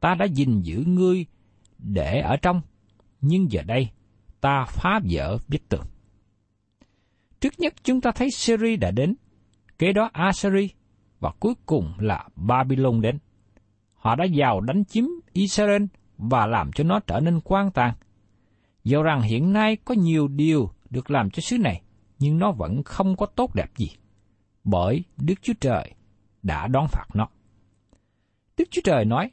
ta 0.00 0.14
đã 0.14 0.24
gìn 0.24 0.60
giữ 0.60 0.84
ngươi 0.86 1.26
để 1.78 2.20
ở 2.20 2.36
trong, 2.36 2.60
nhưng 3.20 3.52
giờ 3.52 3.62
đây 3.62 3.88
ta 4.40 4.64
phá 4.68 5.00
vỡ 5.10 5.38
bức 5.48 5.68
tường. 5.68 5.84
Trước 7.40 7.52
nhất 7.58 7.74
chúng 7.82 8.00
ta 8.00 8.10
thấy 8.12 8.30
Syria 8.30 8.76
đã 8.76 8.90
đến, 8.90 9.14
kế 9.78 9.92
đó 9.92 10.10
Assyria 10.12 10.68
và 11.20 11.32
cuối 11.40 11.54
cùng 11.66 11.92
là 11.98 12.28
Babylon 12.36 13.00
đến. 13.00 13.18
Họ 13.94 14.14
đã 14.14 14.26
vào 14.36 14.60
đánh 14.60 14.84
chiếm 14.84 15.04
Israel 15.32 15.82
và 16.18 16.46
làm 16.46 16.72
cho 16.72 16.84
nó 16.84 17.00
trở 17.06 17.20
nên 17.20 17.40
quan 17.44 17.70
tàn. 17.70 17.94
Dẫu 18.86 19.02
rằng 19.02 19.22
hiện 19.22 19.52
nay 19.52 19.76
có 19.76 19.94
nhiều 19.94 20.28
điều 20.28 20.70
được 20.90 21.10
làm 21.10 21.30
cho 21.30 21.40
xứ 21.40 21.58
này, 21.58 21.82
nhưng 22.18 22.38
nó 22.38 22.52
vẫn 22.52 22.82
không 22.82 23.16
có 23.16 23.26
tốt 23.26 23.54
đẹp 23.54 23.76
gì, 23.76 23.90
bởi 24.64 25.04
Đức 25.16 25.34
Chúa 25.42 25.52
Trời 25.60 25.94
đã 26.42 26.66
đón 26.66 26.86
phạt 26.88 27.06
nó. 27.14 27.28
Đức 28.56 28.64
Chúa 28.70 28.80
Trời 28.84 29.04
nói, 29.04 29.30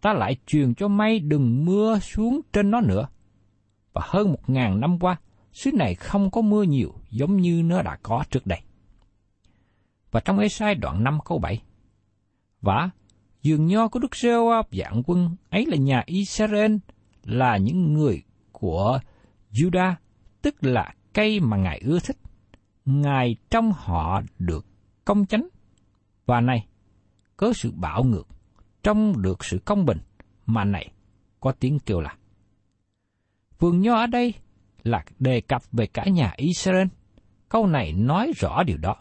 ta 0.00 0.12
lại 0.12 0.36
truyền 0.46 0.74
cho 0.74 0.88
mây 0.88 1.20
đừng 1.20 1.64
mưa 1.64 1.98
xuống 1.98 2.40
trên 2.52 2.70
nó 2.70 2.80
nữa. 2.80 3.08
Và 3.92 4.02
hơn 4.04 4.32
một 4.32 4.50
ngàn 4.50 4.80
năm 4.80 4.98
qua, 4.98 5.16
xứ 5.52 5.72
này 5.72 5.94
không 5.94 6.30
có 6.30 6.40
mưa 6.40 6.62
nhiều 6.62 6.94
giống 7.10 7.36
như 7.36 7.62
nó 7.62 7.82
đã 7.82 7.98
có 8.02 8.24
trước 8.30 8.46
đây. 8.46 8.60
Và 10.10 10.20
trong 10.20 10.38
Ê-sai 10.38 10.74
đoạn 10.74 11.04
5 11.04 11.18
câu 11.24 11.38
7, 11.38 11.62
Và 12.60 12.90
giường 13.42 13.66
nho 13.66 13.88
của 13.88 13.98
Đức 13.98 14.16
giê 14.16 14.34
dạng 14.72 15.02
quân 15.06 15.36
ấy 15.50 15.66
là 15.66 15.76
nhà 15.76 16.02
Israel, 16.06 16.76
là 17.22 17.56
những 17.56 17.92
người 17.92 18.22
của 18.60 18.98
Judah, 19.52 19.94
tức 20.42 20.54
là 20.60 20.94
cây 21.14 21.40
mà 21.40 21.56
Ngài 21.56 21.78
ưa 21.84 21.98
thích. 21.98 22.16
Ngài 22.84 23.36
trong 23.50 23.72
họ 23.72 24.22
được 24.38 24.66
công 25.04 25.26
chánh. 25.26 25.48
Và 26.26 26.40
này, 26.40 26.66
có 27.36 27.52
sự 27.52 27.72
bạo 27.76 28.04
ngược, 28.04 28.28
trong 28.82 29.22
được 29.22 29.44
sự 29.44 29.58
công 29.64 29.84
bình, 29.84 29.98
mà 30.46 30.64
này 30.64 30.92
có 31.40 31.52
tiếng 31.52 31.78
kêu 31.78 32.00
là. 32.00 32.16
Vườn 33.58 33.80
nho 33.80 33.94
ở 33.94 34.06
đây 34.06 34.34
là 34.82 35.04
đề 35.18 35.40
cập 35.40 35.62
về 35.72 35.86
cả 35.86 36.04
nhà 36.04 36.32
Israel. 36.36 36.86
Câu 37.48 37.66
này 37.66 37.92
nói 37.92 38.32
rõ 38.36 38.62
điều 38.62 38.76
đó. 38.78 38.96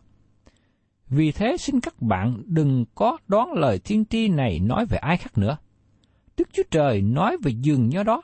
Vì 1.07 1.31
thế 1.31 1.57
xin 1.57 1.79
các 1.79 2.01
bạn 2.01 2.43
đừng 2.45 2.85
có 2.95 3.17
đoán 3.27 3.53
lời 3.53 3.79
thiên 3.79 4.05
tri 4.05 4.27
này 4.27 4.59
nói 4.59 4.85
về 4.85 4.97
ai 4.97 5.17
khác 5.17 5.37
nữa. 5.37 5.57
Đức 6.37 6.47
Chúa 6.53 6.63
Trời 6.71 7.01
nói 7.01 7.37
về 7.43 7.51
giường 7.61 7.89
nho 7.89 8.03
đó. 8.03 8.21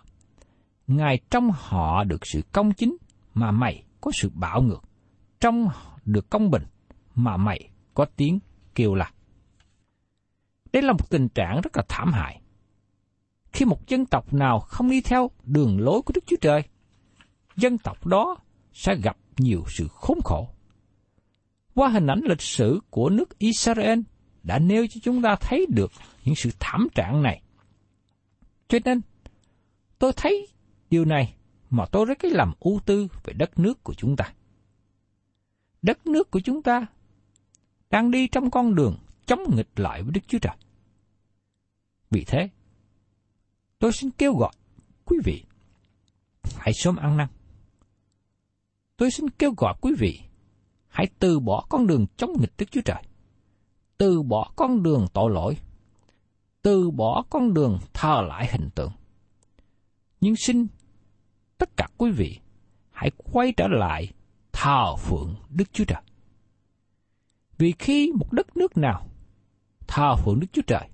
Ngài 0.87 1.19
trong 1.29 1.51
họ 1.53 2.03
được 2.03 2.25
sự 2.25 2.41
công 2.51 2.73
chính, 2.73 2.97
mà 3.33 3.51
mày 3.51 3.83
có 4.01 4.11
sự 4.13 4.29
bạo 4.33 4.61
ngược. 4.61 4.81
Trong 5.39 5.69
được 6.05 6.29
công 6.29 6.51
bình, 6.51 6.63
mà 7.15 7.37
mày 7.37 7.69
có 7.93 8.05
tiếng 8.15 8.39
kêu 8.75 8.95
là. 8.95 9.11
Đây 10.73 10.83
là 10.83 10.91
một 10.91 11.09
tình 11.09 11.29
trạng 11.29 11.61
rất 11.61 11.77
là 11.77 11.83
thảm 11.89 12.13
hại. 12.13 12.41
Khi 13.51 13.65
một 13.65 13.87
dân 13.87 14.05
tộc 14.05 14.33
nào 14.33 14.59
không 14.59 14.89
đi 14.89 15.01
theo 15.01 15.31
đường 15.43 15.79
lối 15.79 16.01
của 16.01 16.11
Đức 16.15 16.23
Chúa 16.27 16.37
Trời, 16.41 16.63
dân 17.55 17.77
tộc 17.77 18.05
đó 18.05 18.37
sẽ 18.73 18.95
gặp 18.95 19.17
nhiều 19.37 19.63
sự 19.67 19.87
khốn 19.87 20.19
khổ. 20.23 20.49
Qua 21.73 21.89
hình 21.89 22.07
ảnh 22.07 22.21
lịch 22.23 22.41
sử 22.41 22.79
của 22.89 23.09
nước 23.09 23.39
Israel 23.39 23.99
đã 24.43 24.59
nêu 24.59 24.87
cho 24.89 24.99
chúng 25.03 25.21
ta 25.21 25.35
thấy 25.35 25.65
được 25.69 25.91
những 26.25 26.35
sự 26.35 26.49
thảm 26.59 26.87
trạng 26.95 27.21
này. 27.21 27.41
Cho 28.67 28.79
nên, 28.85 29.01
tôi 29.99 30.13
thấy 30.15 30.47
điều 30.91 31.06
này 31.06 31.36
mà 31.69 31.86
tôi 31.91 32.06
rất 32.06 32.19
cái 32.19 32.32
làm 32.32 32.54
ưu 32.60 32.80
tư 32.86 33.08
về 33.23 33.34
đất 33.34 33.60
nước 33.60 33.84
của 33.84 33.93
chúng 33.93 34.15
ta. 34.15 34.34
Đất 35.82 36.08
nước 36.08 36.32
của 36.32 36.39
chúng 36.39 36.63
ta 36.63 36.86
đang 37.89 38.12
đi 38.12 38.27
trong 38.27 38.51
con 38.51 38.75
đường 38.75 38.97
chống 39.25 39.39
nghịch 39.56 39.80
lại 39.80 40.04
với 40.04 40.12
Đức 40.12 40.21
Chúa 40.27 40.39
Trời. 40.39 40.56
Vì 42.10 42.23
thế, 42.27 42.49
tôi 43.80 43.91
xin 43.91 44.12
kêu 44.12 44.34
gọi 44.34 44.51
quý 45.06 45.17
vị 45.23 45.43
hãy 46.43 46.73
sớm 46.73 46.95
ăn 46.95 47.17
năn. 47.17 47.27
Tôi 48.97 49.12
xin 49.12 49.30
kêu 49.30 49.54
gọi 49.58 49.75
quý 49.82 49.93
vị 49.99 50.19
hãy 50.88 51.08
từ 51.19 51.39
bỏ 51.39 51.65
con 51.69 51.88
đường 51.88 52.06
chống 52.17 52.32
nghịch 52.39 52.54
Đức 52.58 52.71
Chúa 52.71 52.82
Trời. 52.86 53.04
Từ 53.97 54.21
bỏ 54.21 54.54
con 54.56 54.84
đường 54.84 55.08
tội 55.13 55.32
lỗi. 55.32 55.58
Từ 56.62 56.91
bỏ 56.91 57.23
con 57.30 57.54
đường 57.54 57.80
thờ 57.93 58.21
lại 58.27 58.47
hình 58.51 58.69
tượng. 58.75 58.91
Nhưng 60.21 60.36
xin 60.36 60.67
tất 61.62 61.78
cả 61.78 61.88
quý 61.97 62.12
vị 62.12 62.39
hãy 62.91 63.12
quay 63.17 63.54
trở 63.58 63.67
lại 63.67 64.12
thờ 64.52 64.95
phượng 64.95 65.36
Đức 65.50 65.74
Chúa 65.74 65.86
Trời. 65.86 66.02
Vì 67.58 67.74
khi 67.80 68.12
một 68.15 68.34
đất 68.34 68.58
nước 68.58 68.78
nào 68.78 69.08
thờ 69.88 70.15
phượng 70.15 70.39
Đức 70.39 70.47
Chúa 70.54 70.62
Trời, 70.67 70.89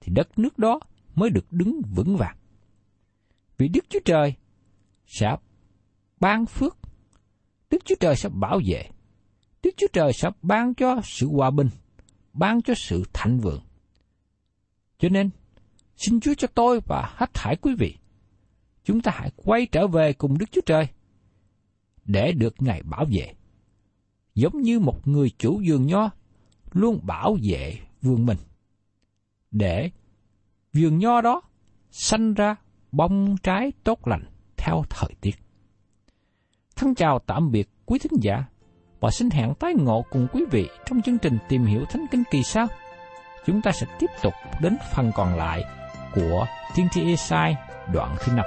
thì 0.00 0.12
đất 0.14 0.38
nước 0.38 0.58
đó 0.58 0.80
mới 1.14 1.30
được 1.30 1.52
đứng 1.52 1.80
vững 1.94 2.16
vàng. 2.16 2.36
Vì 3.58 3.68
Đức 3.68 3.84
Chúa 3.88 3.98
Trời 4.04 4.34
sẽ 5.06 5.36
ban 6.20 6.46
phước, 6.46 6.76
Đức 7.70 7.84
Chúa 7.84 7.96
Trời 8.00 8.16
sẽ 8.16 8.28
bảo 8.28 8.60
vệ, 8.66 8.90
Đức 9.62 9.70
Chúa 9.76 9.88
Trời 9.92 10.12
sẽ 10.12 10.30
ban 10.42 10.74
cho 10.74 11.00
sự 11.04 11.28
hòa 11.28 11.50
bình, 11.50 11.68
ban 12.32 12.62
cho 12.62 12.74
sự 12.76 13.04
thạnh 13.12 13.38
vượng. 13.38 13.62
Cho 14.98 15.08
nên, 15.08 15.30
xin 15.96 16.20
Chúa 16.20 16.34
cho 16.34 16.48
tôi 16.54 16.80
và 16.86 17.14
hết 17.16 17.34
thảy 17.34 17.56
quý 17.56 17.74
vị, 17.78 17.96
chúng 18.86 19.00
ta 19.00 19.12
hãy 19.14 19.30
quay 19.36 19.66
trở 19.66 19.86
về 19.86 20.12
cùng 20.12 20.38
Đức 20.38 20.46
Chúa 20.52 20.60
Trời 20.66 20.88
để 22.04 22.32
được 22.32 22.54
Ngài 22.62 22.82
bảo 22.82 23.04
vệ. 23.10 23.34
Giống 24.34 24.62
như 24.62 24.80
một 24.80 25.08
người 25.08 25.30
chủ 25.38 25.62
vườn 25.66 25.86
nho 25.86 26.10
luôn 26.72 27.00
bảo 27.02 27.36
vệ 27.42 27.78
vườn 28.02 28.26
mình, 28.26 28.38
để 29.50 29.90
vườn 30.72 30.98
nho 30.98 31.20
đó 31.20 31.42
sanh 31.90 32.34
ra 32.34 32.56
bông 32.92 33.36
trái 33.42 33.72
tốt 33.84 34.06
lành 34.08 34.24
theo 34.56 34.84
thời 34.90 35.10
tiết. 35.20 35.36
Thân 36.76 36.94
chào 36.94 37.18
tạm 37.18 37.50
biệt 37.50 37.68
quý 37.86 37.98
thính 37.98 38.22
giả 38.22 38.44
và 39.00 39.10
xin 39.10 39.30
hẹn 39.30 39.54
tái 39.54 39.74
ngộ 39.74 40.04
cùng 40.10 40.26
quý 40.32 40.44
vị 40.50 40.68
trong 40.86 41.02
chương 41.02 41.18
trình 41.18 41.38
tìm 41.48 41.64
hiểu 41.64 41.84
Thánh 41.84 42.06
Kinh 42.10 42.22
kỳ 42.30 42.42
sau. 42.42 42.66
Chúng 43.46 43.62
ta 43.62 43.72
sẽ 43.72 43.86
tiếp 43.98 44.10
tục 44.22 44.32
đến 44.60 44.76
phần 44.94 45.12
còn 45.14 45.34
lại 45.34 45.64
của 46.14 46.46
Tiên 46.74 46.88
tri 46.92 47.10
Esai 47.10 47.56
đoạn 47.92 48.16
thứ 48.20 48.32
năm. 48.32 48.46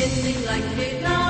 kissing 0.00 0.46
like 0.46 0.62
a 0.62 1.29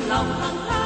đi 0.00 0.06
tới 0.10 0.83